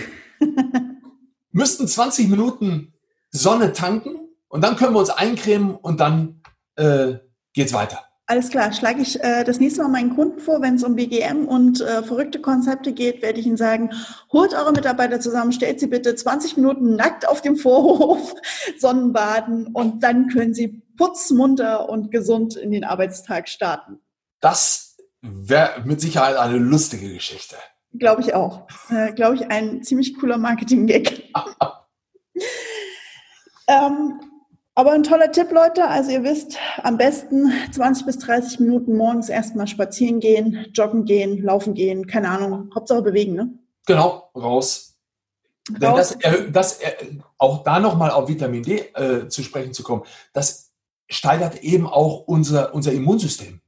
müssten 1.52 1.86
20 1.86 2.30
Minuten 2.30 2.93
Sonne 3.30 3.73
tanken 3.73 4.30
und 4.47 4.62
dann 4.62 4.78
können 4.78 4.93
wir 4.93 4.99
uns 4.99 5.10
eincremen 5.10 5.76
und 5.76 5.99
dann 5.99 6.41
äh, 6.76 7.15
geht's 7.54 7.73
weiter. 7.73 8.06
Alles 8.25 8.49
klar, 8.49 8.71
schlage 8.71 9.01
ich 9.01 9.21
äh, 9.21 9.43
das 9.43 9.59
nächste 9.59 9.81
Mal 9.81 9.89
meinen 9.89 10.15
Kunden 10.15 10.39
vor, 10.39 10.62
wenn 10.62 10.75
es 10.75 10.83
um 10.83 10.95
BGM 10.95 11.45
und 11.45 11.81
äh, 11.81 12.03
verrückte 12.03 12.39
Konzepte 12.39 12.93
geht, 12.93 13.21
werde 13.21 13.41
ich 13.41 13.45
Ihnen 13.45 13.57
sagen, 13.57 13.89
holt 14.31 14.53
eure 14.53 14.71
Mitarbeiter 14.71 15.19
zusammen, 15.19 15.51
stellt 15.51 15.81
sie 15.81 15.88
bitte 15.88 16.15
20 16.15 16.55
Minuten 16.55 16.95
nackt 16.95 17.27
auf 17.27 17.41
dem 17.41 17.57
Vorhof, 17.57 18.33
Sonnenbaden 18.79 19.67
und 19.67 20.03
dann 20.03 20.29
können 20.29 20.53
sie 20.53 20.81
putzmunter 20.95 21.89
und 21.89 22.12
gesund 22.12 22.55
in 22.55 22.71
den 22.71 22.86
Arbeitstag 22.86 23.49
starten. 23.49 23.99
Das 24.39 24.95
wäre 25.21 25.81
mit 25.83 25.99
Sicherheit 25.99 26.38
eine 26.38 26.57
lustige 26.57 27.13
Geschichte. 27.13 27.57
Glaube 27.93 28.21
ich 28.21 28.33
auch. 28.33 28.67
Äh, 28.89 29.12
Glaube 29.12 29.36
ich, 29.36 29.51
ein 29.51 29.83
ziemlich 29.83 30.17
cooler 30.17 30.38
Marketing-Gag. 30.38 31.29
ähm, 33.67 34.19
aber 34.75 34.91
ein 34.91 35.03
toller 35.03 35.31
Tipp, 35.31 35.51
Leute. 35.51 35.88
Also 35.88 36.12
ihr 36.12 36.23
wisst, 36.23 36.57
am 36.81 36.97
besten 36.97 37.51
20 37.71 38.05
bis 38.05 38.17
30 38.19 38.59
Minuten 38.59 38.97
morgens 38.97 39.29
erstmal 39.29 39.67
spazieren 39.67 40.19
gehen, 40.19 40.67
joggen 40.73 41.05
gehen, 41.05 41.43
laufen 41.43 41.73
gehen, 41.73 42.07
keine 42.07 42.29
Ahnung. 42.29 42.71
Hauptsache 42.73 43.01
bewegen, 43.01 43.33
ne? 43.33 43.53
Genau, 43.86 44.29
raus. 44.36 44.95
raus. 45.69 45.69
Denn 45.69 45.95
das, 45.95 46.17
das, 46.51 46.79
auch 47.38 47.63
da 47.63 47.79
nochmal 47.79 48.12
auf 48.12 48.27
Vitamin 48.27 48.63
D 48.63 48.79
äh, 48.95 49.27
zu 49.27 49.43
sprechen 49.43 49.73
zu 49.73 49.83
kommen, 49.83 50.03
das 50.33 50.71
steigert 51.09 51.63
eben 51.63 51.88
auch 51.88 52.21
unser, 52.27 52.73
unser 52.73 52.91
Immunsystem. 52.91 53.62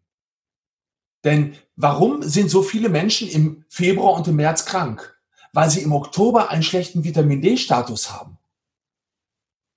Denn 1.23 1.55
warum 1.75 2.21
sind 2.23 2.49
so 2.49 2.61
viele 2.61 2.89
Menschen 2.89 3.27
im 3.27 3.65
Februar 3.67 4.13
und 4.13 4.27
im 4.27 4.35
März 4.35 4.65
krank? 4.65 5.19
Weil 5.53 5.69
sie 5.69 5.81
im 5.81 5.93
Oktober 5.93 6.49
einen 6.49 6.63
schlechten 6.63 7.03
Vitamin 7.03 7.41
D-Status 7.41 8.11
haben. 8.11 8.37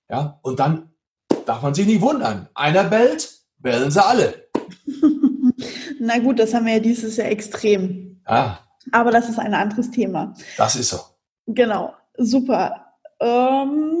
Ja, 0.09 0.39
und 0.41 0.59
dann 0.59 0.91
darf 1.49 1.63
man 1.63 1.73
sich 1.73 1.87
nicht 1.87 2.01
wundern. 2.01 2.47
Einer 2.53 2.83
bellt, 2.83 3.27
bellen 3.57 3.89
sie 3.89 4.05
alle. 4.05 4.47
Na 5.99 6.19
gut, 6.19 6.37
das 6.37 6.53
haben 6.53 6.67
wir 6.67 6.73
ja 6.73 6.79
dieses 6.79 7.17
Jahr 7.17 7.27
extrem. 7.29 8.21
Ja. 8.29 8.59
Aber 8.91 9.09
das 9.09 9.29
ist 9.29 9.39
ein 9.39 9.55
anderes 9.55 9.89
Thema. 9.89 10.35
Das 10.57 10.75
ist 10.75 10.89
so. 10.89 10.99
Genau, 11.47 11.95
super. 12.17 12.93
Ähm, 13.19 13.97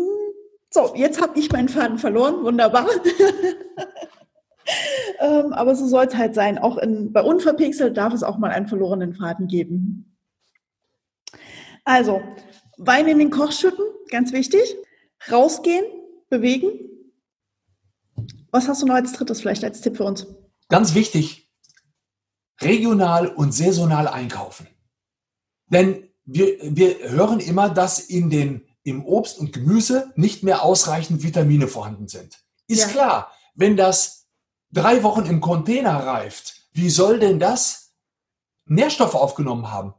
so, 0.69 0.93
jetzt 0.95 1.19
habe 1.19 1.39
ich 1.39 1.51
meinen 1.51 1.69
Faden 1.69 1.97
verloren. 1.97 2.43
Wunderbar. 2.43 2.87
ähm, 5.19 5.51
aber 5.51 5.73
so 5.73 5.87
soll 5.87 6.05
es 6.05 6.15
halt 6.15 6.35
sein. 6.35 6.59
Auch 6.59 6.77
in, 6.77 7.11
bei 7.11 7.23
Unverpixelt 7.23 7.97
darf 7.97 8.13
es 8.13 8.21
auch 8.21 8.37
mal 8.37 8.51
einen 8.51 8.67
verlorenen 8.67 9.15
Faden 9.15 9.47
geben. 9.47 10.15
Also, 11.83 12.21
Wein 12.77 13.07
in 13.07 13.17
den 13.17 13.31
Koch 13.31 13.51
schütten, 13.51 13.85
ganz 14.11 14.31
wichtig. 14.33 14.61
Rausgehen, 15.31 15.83
bewegen, 16.29 16.89
was 18.51 18.67
hast 18.67 18.81
du 18.81 18.85
noch 18.85 18.95
als 18.95 19.13
drittes 19.13 19.41
vielleicht 19.41 19.63
als 19.63 19.81
Tipp 19.81 19.97
für 19.97 20.03
uns? 20.03 20.27
Ganz 20.69 20.93
wichtig, 20.93 21.49
regional 22.61 23.27
und 23.27 23.53
saisonal 23.53 24.07
einkaufen. 24.07 24.67
Denn 25.67 26.09
wir, 26.25 26.57
wir 26.61 27.09
hören 27.09 27.39
immer, 27.39 27.69
dass 27.69 27.99
in 27.99 28.29
den, 28.29 28.67
im 28.83 29.05
Obst 29.05 29.37
und 29.39 29.53
Gemüse 29.53 30.11
nicht 30.15 30.43
mehr 30.43 30.63
ausreichend 30.63 31.23
Vitamine 31.23 31.67
vorhanden 31.67 32.07
sind. 32.07 32.39
Ist 32.67 32.81
ja. 32.81 32.87
klar, 32.87 33.31
wenn 33.55 33.77
das 33.77 34.27
drei 34.71 35.03
Wochen 35.03 35.25
im 35.25 35.41
Container 35.41 36.05
reift, 36.05 36.67
wie 36.71 36.89
soll 36.89 37.19
denn 37.19 37.39
das 37.39 37.93
Nährstoffe 38.65 39.15
aufgenommen 39.15 39.71
haben? 39.71 39.93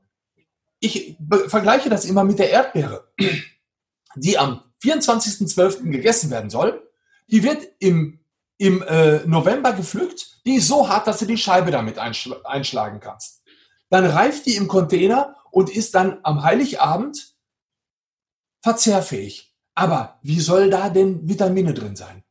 Ich 0.78 1.18
vergleiche 1.48 1.90
das 1.90 2.04
immer 2.04 2.24
mit 2.24 2.38
der 2.38 2.50
Erdbeere, 2.50 3.12
die 4.16 4.38
am 4.38 4.62
24.12. 4.82 5.90
gegessen 5.90 6.30
werden 6.30 6.48
soll. 6.48 6.88
Die 7.26 7.42
wird 7.42 7.68
im 7.80 8.19
im 8.60 8.82
äh, 8.82 9.26
November 9.26 9.72
gepflückt, 9.72 10.42
die 10.44 10.56
ist 10.56 10.68
so 10.68 10.86
hart, 10.86 11.06
dass 11.06 11.18
du 11.18 11.24
die 11.24 11.38
Scheibe 11.38 11.70
damit 11.70 11.98
einschl 11.98 12.36
einschlagen 12.44 13.00
kannst. 13.00 13.42
Dann 13.88 14.04
reift 14.04 14.44
die 14.44 14.56
im 14.56 14.68
Container 14.68 15.34
und 15.50 15.70
ist 15.70 15.94
dann 15.94 16.18
am 16.24 16.42
Heiligabend 16.42 17.34
verzehrfähig. 18.62 19.56
Aber 19.74 20.18
wie 20.22 20.40
soll 20.40 20.68
da 20.68 20.90
denn 20.90 21.26
Vitamine 21.26 21.72
drin 21.72 21.96
sein? 21.96 22.22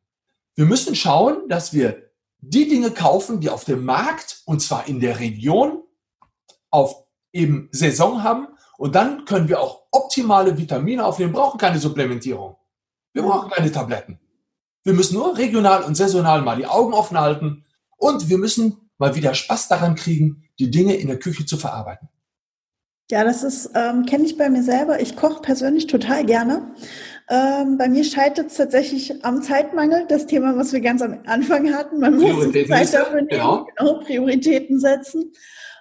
Wir 0.53 0.65
müssen 0.65 0.95
schauen, 0.95 1.49
dass 1.49 1.73
wir 1.73 2.11
die 2.41 2.67
Dinge 2.67 2.91
kaufen, 2.91 3.39
die 3.39 3.49
auf 3.49 3.65
dem 3.65 3.83
Markt 3.83 4.43
und 4.45 4.61
zwar 4.61 4.87
in 4.87 4.99
der 4.99 5.19
Region 5.19 5.81
auf 6.69 7.07
eben 7.33 7.69
Saison 7.71 8.21
haben 8.21 8.49
und 8.77 8.93
dann 8.93 9.25
können 9.25 9.47
wir 9.47 9.59
auch 9.59 9.87
optimale 9.91 10.55
Vitamine 10.55 11.03
aufnehmen. 11.03 11.33
Wir 11.33 11.39
brauchen 11.39 11.57
keine 11.57 11.79
Supplementierung. 11.79 12.55
Wir 13.13 13.23
brauchen 13.23 13.49
keine 13.49 13.71
Tabletten. 13.71 14.19
Wir 14.83 14.93
müssen 14.93 15.15
nur 15.15 15.37
regional 15.37 15.83
und 15.83 15.95
saisonal 15.95 16.41
mal 16.41 16.57
die 16.57 16.65
Augen 16.65 16.93
offen 16.93 17.19
halten 17.19 17.65
und 17.97 18.29
wir 18.29 18.37
müssen 18.37 18.89
mal 18.97 19.15
wieder 19.15 19.33
Spaß 19.33 19.67
daran 19.67 19.95
kriegen, 19.95 20.43
die 20.59 20.71
Dinge 20.71 20.95
in 20.95 21.07
der 21.07 21.19
Küche 21.19 21.45
zu 21.45 21.57
verarbeiten. 21.57 22.09
Ja, 23.11 23.23
das 23.23 23.43
ist, 23.43 23.71
ähm, 23.73 24.05
kenne 24.05 24.25
ich 24.25 24.37
bei 24.37 24.49
mir 24.49 24.61
selber. 24.61 25.01
Ich 25.01 25.15
koche 25.15 25.41
persönlich 25.41 25.87
total 25.87 26.25
gerne. 26.25 26.75
Ähm, 27.27 27.77
bei 27.77 27.89
mir 27.89 28.03
scheitert 28.03 28.47
es 28.47 28.55
tatsächlich 28.55 29.25
am 29.25 29.41
Zeitmangel, 29.41 30.05
das 30.07 30.27
Thema, 30.27 30.55
was 30.55 30.73
wir 30.73 30.79
ganz 30.79 31.01
am 31.01 31.19
Anfang 31.25 31.73
hatten. 31.73 31.99
Man 31.99 32.17
muss 32.17 32.51
Zeit 32.67 32.93
dafür 32.93 33.15
nehmen, 33.15 33.27
genau. 33.29 33.67
genau, 33.77 33.99
Prioritäten 33.99 34.79
setzen. 34.79 35.31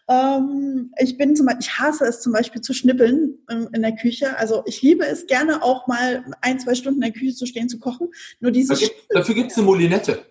Ähm, 0.08 0.92
ich 0.98 1.18
bin 1.18 1.36
zum 1.36 1.46
Beispiel, 1.46 1.62
ich 1.62 1.78
hasse 1.78 2.06
es 2.06 2.22
zum 2.22 2.32
Beispiel 2.32 2.62
zu 2.62 2.72
schnippeln 2.72 3.38
in, 3.50 3.66
in, 3.74 3.82
der 3.82 3.94
Küche. 3.94 4.36
Also 4.38 4.62
ich 4.64 4.80
liebe 4.80 5.06
es 5.06 5.26
gerne 5.26 5.62
auch 5.62 5.86
mal 5.86 6.24
ein, 6.40 6.58
zwei 6.58 6.74
Stunden 6.74 7.02
in 7.02 7.12
der 7.12 7.18
Küche 7.18 7.34
zu 7.34 7.44
stehen, 7.44 7.68
zu 7.68 7.78
kochen. 7.78 8.08
Nur 8.40 8.50
dieses 8.50 8.80
dafür, 8.80 8.94
dafür 9.10 9.34
gibt 9.34 9.50
es 9.50 9.58
eine 9.58 9.66
Molinette. 9.66 10.24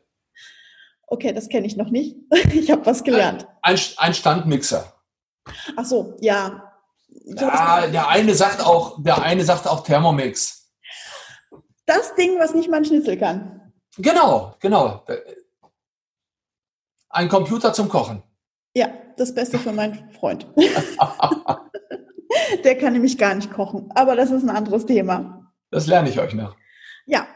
Okay, 1.06 1.32
das 1.32 1.48
kenne 1.48 1.68
ich 1.68 1.78
noch 1.78 1.92
nicht. 1.92 2.16
Ich 2.54 2.72
habe 2.72 2.86
was 2.86 3.04
gelernt. 3.04 3.48
Ein, 3.62 3.80
ein 3.98 4.13
Standmixer. 4.13 4.94
Ach 5.76 5.86
so, 5.86 6.18
ja. 6.22 6.74
ja 7.10 7.88
der 7.88 8.08
eine 8.10 8.34
sagt 8.34 8.66
auch, 8.66 9.02
der 9.02 9.22
eine 9.22 9.46
sagt 9.46 9.68
auch 9.68 9.84
Thermomix. 9.84 10.74
Das 11.86 12.16
Ding, 12.16 12.38
was 12.40 12.54
nicht 12.54 12.70
mal 12.70 12.78
ein 12.78 12.86
Schnitzel 12.86 13.18
kann. 13.18 13.72
Genau, 13.98 14.56
genau. 14.60 15.06
Ein 17.10 17.30
Computer 17.30 17.74
zum 17.74 17.88
Kochen. 17.88 18.24
Das 19.17 19.34
Beste 19.34 19.58
für 19.58 19.73
meinen 19.73 20.12
Freund. 20.12 20.47
Der 22.63 22.77
kann 22.77 22.93
nämlich 22.93 23.17
gar 23.17 23.34
nicht 23.34 23.51
kochen. 23.51 23.89
Aber 23.95 24.15
das 24.15 24.32
ist 24.32 24.43
ein 24.43 24.49
anderes 24.49 24.86
Thema. 24.86 25.51
Das 25.71 25.88
lerne 25.88 26.10
ich 26.10 26.19
euch 26.19 26.34
noch. 26.34 26.56
Ja. 27.06 27.27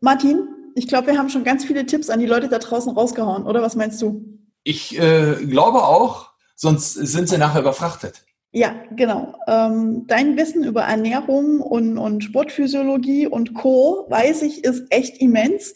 Martin, 0.00 0.48
ich 0.74 0.86
glaube, 0.86 1.08
wir 1.08 1.18
haben 1.18 1.30
schon 1.30 1.44
ganz 1.44 1.64
viele 1.64 1.86
Tipps 1.86 2.10
an 2.10 2.20
die 2.20 2.26
Leute 2.26 2.48
da 2.48 2.58
draußen 2.58 2.92
rausgehauen, 2.92 3.44
oder? 3.44 3.62
Was 3.62 3.74
meinst 3.74 4.00
du? 4.02 4.38
Ich 4.62 4.98
äh, 4.98 5.36
glaube 5.46 5.82
auch, 5.82 6.30
sonst 6.56 6.92
sind 6.94 7.28
sie 7.28 7.38
nachher 7.38 7.60
überfrachtet. 7.60 8.22
Ja, 8.52 8.74
genau. 8.96 9.34
Ähm, 9.46 10.06
dein 10.06 10.36
Wissen 10.36 10.64
über 10.64 10.82
Ernährung 10.82 11.60
und, 11.60 11.98
und 11.98 12.24
Sportphysiologie 12.24 13.26
und 13.28 13.54
Co. 13.54 14.06
weiß 14.10 14.42
ich, 14.42 14.64
ist 14.64 14.84
echt 14.90 15.18
immens. 15.18 15.74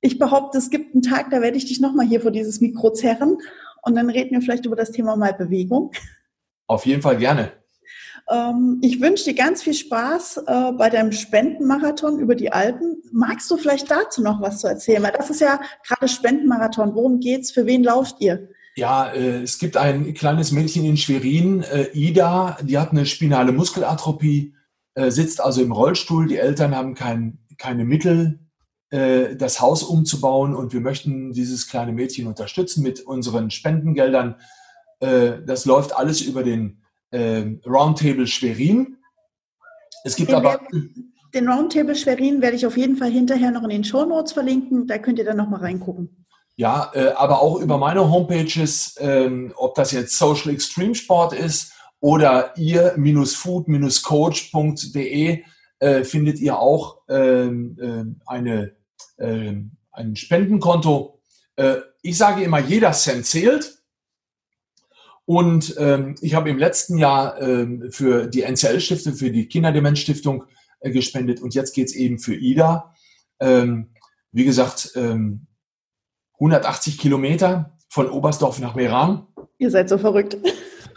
Ich 0.00 0.18
behaupte, 0.18 0.58
es 0.58 0.70
gibt 0.70 0.94
einen 0.94 1.02
Tag, 1.02 1.30
da 1.30 1.42
werde 1.42 1.56
ich 1.56 1.66
dich 1.66 1.80
nochmal 1.80 2.06
hier 2.06 2.20
vor 2.20 2.30
dieses 2.30 2.60
Mikro 2.60 2.92
zerren 2.92 3.38
und 3.84 3.94
dann 3.94 4.10
reden 4.10 4.32
wir 4.32 4.42
vielleicht 4.42 4.66
über 4.66 4.76
das 4.76 4.90
Thema 4.90 5.16
mal 5.16 5.34
Bewegung. 5.34 5.92
Auf 6.66 6.86
jeden 6.86 7.02
Fall 7.02 7.16
gerne. 7.16 7.52
Ähm, 8.30 8.78
ich 8.82 9.00
wünsche 9.00 9.24
dir 9.24 9.34
ganz 9.34 9.62
viel 9.62 9.74
Spaß 9.74 10.44
äh, 10.46 10.72
bei 10.72 10.88
deinem 10.88 11.12
Spendenmarathon 11.12 12.18
über 12.18 12.34
die 12.34 12.50
Alpen. 12.52 13.02
Magst 13.12 13.50
du 13.50 13.56
vielleicht 13.56 13.90
dazu 13.90 14.22
noch 14.22 14.40
was 14.40 14.60
zu 14.60 14.68
erzählen? 14.68 15.02
Weil 15.02 15.12
das 15.12 15.30
ist 15.30 15.40
ja 15.40 15.60
gerade 15.86 16.08
Spendenmarathon. 16.08 16.94
Worum 16.94 17.20
geht's? 17.20 17.50
Für 17.50 17.66
wen 17.66 17.84
lauft 17.84 18.20
ihr? 18.20 18.48
Ja, 18.76 19.12
äh, 19.12 19.42
es 19.42 19.58
gibt 19.58 19.76
ein 19.76 20.14
kleines 20.14 20.52
Mädchen 20.52 20.84
in 20.84 20.96
Schwerin, 20.96 21.62
äh, 21.62 21.90
Ida, 21.92 22.56
die 22.62 22.78
hat 22.78 22.90
eine 22.90 23.06
spinale 23.06 23.52
Muskelatrophie, 23.52 24.54
sitzt 25.08 25.40
also 25.40 25.60
im 25.60 25.72
Rollstuhl. 25.72 26.28
Die 26.28 26.36
Eltern 26.36 26.76
haben 26.76 26.94
kein, 26.94 27.38
keine 27.58 27.84
Mittel, 27.84 28.38
äh, 28.90 29.36
das 29.36 29.60
Haus 29.60 29.82
umzubauen 29.82 30.54
und 30.54 30.72
wir 30.72 30.80
möchten 30.80 31.32
dieses 31.32 31.68
kleine 31.68 31.92
Mädchen 31.92 32.26
unterstützen 32.26 32.82
mit 32.82 33.00
unseren 33.00 33.50
Spendengeldern. 33.50 34.36
Äh, 35.00 35.42
das 35.44 35.64
läuft 35.64 35.96
alles 35.96 36.20
über 36.20 36.42
den 36.42 36.82
äh, 37.10 37.44
Roundtable 37.66 38.26
Schwerin. 38.26 38.98
Es 40.04 40.16
gibt 40.16 40.30
den 40.30 40.36
aber. 40.36 40.60
Den 41.34 41.48
Roundtable 41.48 41.96
Schwerin 41.96 42.42
werde 42.42 42.56
ich 42.56 42.64
auf 42.64 42.76
jeden 42.76 42.96
Fall 42.96 43.10
hinterher 43.10 43.50
noch 43.50 43.64
in 43.64 43.70
den 43.70 43.82
Show 43.82 44.04
Notes 44.04 44.32
verlinken. 44.32 44.86
Da 44.86 44.98
könnt 44.98 45.18
ihr 45.18 45.24
dann 45.24 45.36
nochmal 45.36 45.58
reingucken. 45.60 46.24
Ja, 46.56 46.92
äh, 46.94 47.08
aber 47.08 47.42
auch 47.42 47.60
über 47.60 47.76
meine 47.78 48.08
Homepages, 48.08 48.94
ähm, 49.00 49.52
ob 49.56 49.74
das 49.74 49.90
jetzt 49.90 50.16
Social 50.16 50.52
Extreme 50.52 50.94
Sport 50.94 51.32
ist 51.32 51.72
oder 51.98 52.56
ihr-food-coach.de, 52.56 55.42
äh, 55.84 56.02
findet 56.02 56.40
ihr 56.40 56.58
auch 56.58 57.02
ähm, 57.10 57.76
äh, 57.78 58.30
eine 58.30 58.72
äh, 59.18 59.52
ein 59.92 60.16
Spendenkonto. 60.16 61.20
Äh, 61.56 61.76
ich 62.00 62.16
sage 62.16 62.42
immer, 62.42 62.58
jeder 62.58 62.92
Cent 62.92 63.26
zählt. 63.26 63.82
Und 65.26 65.74
ähm, 65.78 66.14
ich 66.22 66.34
habe 66.34 66.48
im 66.48 66.58
letzten 66.58 66.96
Jahr 66.96 67.40
ähm, 67.40 67.90
für 67.90 68.26
die 68.26 68.42
NCL-Stiftung, 68.42 69.14
für 69.14 69.30
die 69.30 69.46
Kinderdemenzstiftung 69.46 70.44
äh, 70.80 70.90
gespendet 70.90 71.40
und 71.42 71.54
jetzt 71.54 71.74
geht 71.74 71.88
es 71.88 71.94
eben 71.94 72.18
für 72.18 72.34
IDA. 72.34 72.94
Ähm, 73.40 73.90
wie 74.32 74.44
gesagt, 74.44 74.92
ähm, 74.96 75.46
180 76.34 76.98
Kilometer 76.98 77.76
von 77.88 78.08
Oberstdorf 78.08 78.58
nach 78.58 78.74
Meran. 78.74 79.26
Ihr 79.58 79.70
seid 79.70 79.88
so 79.90 79.98
verrückt. 79.98 80.36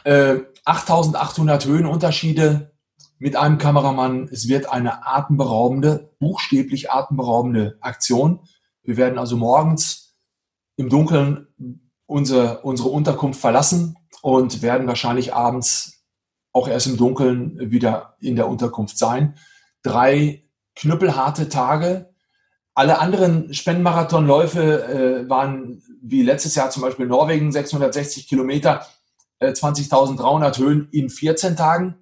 Äh, 0.04 0.40
8800 0.66 1.66
Höhenunterschiede 1.66 2.72
mit 3.20 3.36
einem 3.36 3.58
Kameramann. 3.58 4.30
Es 4.32 4.48
wird 4.48 4.72
eine 4.72 5.06
atemberaubende, 5.08 6.12
buchstäblich 6.20 6.92
atemberaubende 6.92 7.78
Aktion. 7.82 8.42
Wir 8.84 8.98
werden 8.98 9.18
also 9.18 9.38
morgens 9.38 10.16
im 10.76 10.90
Dunkeln 10.90 11.48
unsere, 12.06 12.62
unsere 12.62 12.90
Unterkunft 12.90 13.40
verlassen 13.40 13.98
und 14.22 14.62
werden 14.62 14.88
wahrscheinlich 14.88 15.34
abends 15.34 16.04
auch 16.54 16.68
erst 16.68 16.88
im 16.88 16.98
Dunkeln 16.98 17.72
wieder 17.72 18.16
in 18.20 18.36
der 18.36 18.48
Unterkunft 18.48 18.98
sein. 18.98 19.36
Drei 19.84 20.44
knüppelharte 20.76 21.50
Tage. 21.50 22.14
Alle 22.74 23.00
anderen 23.00 23.54
Spendenmarathonläufe 23.54 24.84
äh, 24.84 25.30
waren 25.30 25.82
wie 26.02 26.22
letztes 26.22 26.56
Jahr 26.56 26.70
zum 26.70 26.84
Beispiel 26.84 27.08
Norwegen 27.08 27.52
660 27.52 28.28
Kilometer, 28.28 28.86
äh, 29.40 29.52
20.300 29.52 30.58
Höhen 30.58 30.88
in 30.92 31.10
14 31.10 31.56
Tagen. 31.56 31.96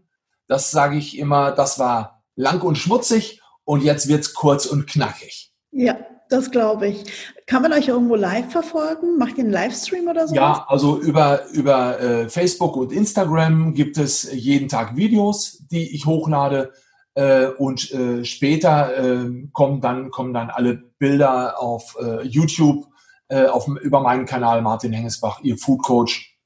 Das 0.47 0.71
sage 0.71 0.97
ich 0.97 1.17
immer, 1.17 1.51
das 1.51 1.79
war 1.79 2.23
lang 2.35 2.61
und 2.61 2.77
schmutzig 2.77 3.41
und 3.63 3.83
jetzt 3.83 4.07
wird's 4.07 4.33
kurz 4.33 4.65
und 4.65 4.87
knackig. 4.87 5.51
Ja, 5.71 5.97
das 6.29 6.51
glaube 6.51 6.87
ich. 6.87 7.03
Kann 7.45 7.61
man 7.61 7.73
euch 7.73 7.87
irgendwo 7.87 8.15
live 8.15 8.51
verfolgen? 8.51 9.17
Macht 9.17 9.37
ihr 9.37 9.43
einen 9.43 9.53
Livestream 9.53 10.07
oder 10.07 10.27
so? 10.27 10.35
Ja, 10.35 10.65
also 10.67 10.99
über, 10.99 11.47
über 11.49 11.99
äh, 11.99 12.29
Facebook 12.29 12.75
und 12.77 12.91
Instagram 12.91 13.73
gibt 13.73 13.97
es 13.97 14.31
jeden 14.33 14.67
Tag 14.67 14.95
Videos, 14.95 15.59
die 15.71 15.93
ich 15.95 16.05
hochlade. 16.05 16.73
Äh, 17.13 17.47
und 17.47 17.91
äh, 17.91 18.25
später 18.25 18.97
äh, 18.97 19.47
kommen, 19.53 19.81
dann, 19.81 20.11
kommen 20.11 20.33
dann 20.33 20.49
alle 20.49 20.75
Bilder 20.75 21.61
auf 21.61 21.95
äh, 21.99 22.23
YouTube, 22.23 22.87
äh, 23.29 23.45
auf, 23.45 23.67
über 23.67 24.01
meinen 24.01 24.25
Kanal 24.25 24.61
Martin 24.61 24.93
Hengesbach, 24.93 25.39
ihr 25.41 25.57
Food 25.57 25.83
Coach. 25.83 26.37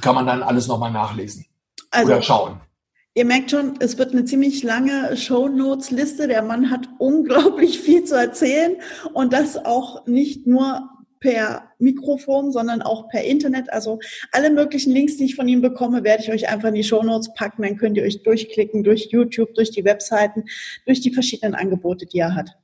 Kann 0.00 0.14
man 0.14 0.26
dann 0.26 0.42
alles 0.42 0.66
nochmal 0.66 0.90
nachlesen 0.90 1.46
also, 1.90 2.12
oder 2.12 2.22
schauen. 2.22 2.60
Ihr 3.18 3.24
merkt 3.24 3.50
schon, 3.50 3.74
es 3.80 3.98
wird 3.98 4.12
eine 4.12 4.24
ziemlich 4.26 4.62
lange 4.62 5.16
Shownotes-Liste. 5.16 6.28
Der 6.28 6.40
Mann 6.40 6.70
hat 6.70 6.88
unglaublich 6.98 7.80
viel 7.80 8.04
zu 8.04 8.14
erzählen 8.14 8.76
und 9.12 9.32
das 9.32 9.56
auch 9.56 10.06
nicht 10.06 10.46
nur 10.46 10.88
per 11.18 11.72
Mikrofon, 11.80 12.52
sondern 12.52 12.80
auch 12.80 13.08
per 13.08 13.24
Internet. 13.24 13.72
Also 13.72 13.98
alle 14.30 14.50
möglichen 14.50 14.92
Links, 14.92 15.16
die 15.16 15.24
ich 15.24 15.34
von 15.34 15.48
ihm 15.48 15.60
bekomme, 15.60 16.04
werde 16.04 16.22
ich 16.22 16.30
euch 16.30 16.48
einfach 16.48 16.68
in 16.68 16.76
die 16.76 16.84
Shownotes 16.84 17.34
packen. 17.34 17.62
Dann 17.62 17.76
könnt 17.76 17.96
ihr 17.96 18.04
euch 18.04 18.22
durchklicken 18.22 18.84
durch 18.84 19.08
YouTube, 19.10 19.52
durch 19.54 19.72
die 19.72 19.84
Webseiten, 19.84 20.44
durch 20.86 21.00
die 21.00 21.12
verschiedenen 21.12 21.56
Angebote, 21.56 22.06
die 22.06 22.20
er 22.20 22.36
hat. 22.36 22.56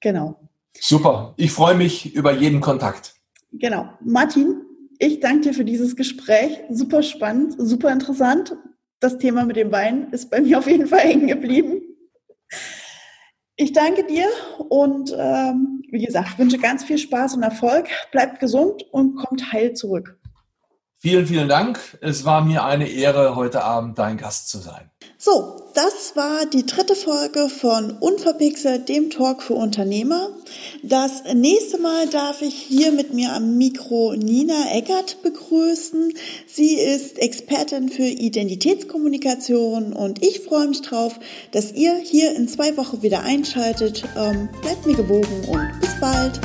Genau. 0.00 0.38
Super. 0.78 1.34
Ich 1.36 1.50
freue 1.50 1.74
mich 1.74 2.14
über 2.14 2.32
jeden 2.32 2.60
Kontakt. 2.60 3.14
Genau. 3.50 3.88
Martin, 4.04 4.62
ich 5.00 5.18
danke 5.18 5.48
dir 5.48 5.54
für 5.54 5.64
dieses 5.64 5.96
Gespräch. 5.96 6.60
Super 6.70 7.02
spannend, 7.02 7.56
super 7.58 7.90
interessant 7.92 8.56
das 9.00 9.18
Thema 9.18 9.44
mit 9.44 9.56
dem 9.56 9.70
Wein 9.72 10.08
ist 10.10 10.30
bei 10.30 10.40
mir 10.40 10.58
auf 10.58 10.66
jeden 10.66 10.86
Fall 10.86 11.00
hängen 11.00 11.28
geblieben. 11.28 11.82
Ich 13.56 13.72
danke 13.72 14.04
dir 14.04 14.28
und 14.68 15.14
ähm, 15.18 15.82
wie 15.90 16.04
gesagt, 16.04 16.38
wünsche 16.38 16.58
ganz 16.58 16.84
viel 16.84 16.98
Spaß 16.98 17.34
und 17.34 17.42
Erfolg. 17.42 17.88
Bleibt 18.12 18.40
gesund 18.40 18.84
und 18.92 19.16
kommt 19.16 19.52
heil 19.52 19.72
zurück. 19.72 20.17
Vielen, 21.00 21.28
vielen 21.28 21.48
Dank. 21.48 21.78
Es 22.00 22.24
war 22.24 22.44
mir 22.44 22.64
eine 22.64 22.88
Ehre, 22.88 23.36
heute 23.36 23.62
Abend 23.62 24.00
dein 24.00 24.16
Gast 24.16 24.48
zu 24.48 24.58
sein. 24.58 24.90
So, 25.16 25.62
das 25.74 26.16
war 26.16 26.44
die 26.46 26.66
dritte 26.66 26.96
Folge 26.96 27.48
von 27.48 27.92
Unverpixelt, 27.92 28.88
dem 28.88 29.08
Talk 29.08 29.44
für 29.44 29.54
Unternehmer. 29.54 30.30
Das 30.82 31.22
nächste 31.34 31.78
Mal 31.78 32.08
darf 32.08 32.42
ich 32.42 32.54
hier 32.54 32.90
mit 32.90 33.14
mir 33.14 33.32
am 33.32 33.56
Mikro 33.56 34.14
Nina 34.16 34.72
Eckert 34.72 35.22
begrüßen. 35.22 36.14
Sie 36.48 36.74
ist 36.74 37.20
Expertin 37.20 37.90
für 37.90 38.02
Identitätskommunikation 38.02 39.92
und 39.92 40.24
ich 40.24 40.40
freue 40.40 40.66
mich 40.66 40.82
drauf, 40.82 41.20
dass 41.52 41.70
ihr 41.70 41.94
hier 41.94 42.34
in 42.34 42.48
zwei 42.48 42.76
Wochen 42.76 43.02
wieder 43.02 43.22
einschaltet. 43.22 44.02
Ähm, 44.16 44.48
bleibt 44.62 44.84
mir 44.84 44.96
gewogen 44.96 45.44
und 45.48 45.80
bis 45.80 46.00
bald. 46.00 46.40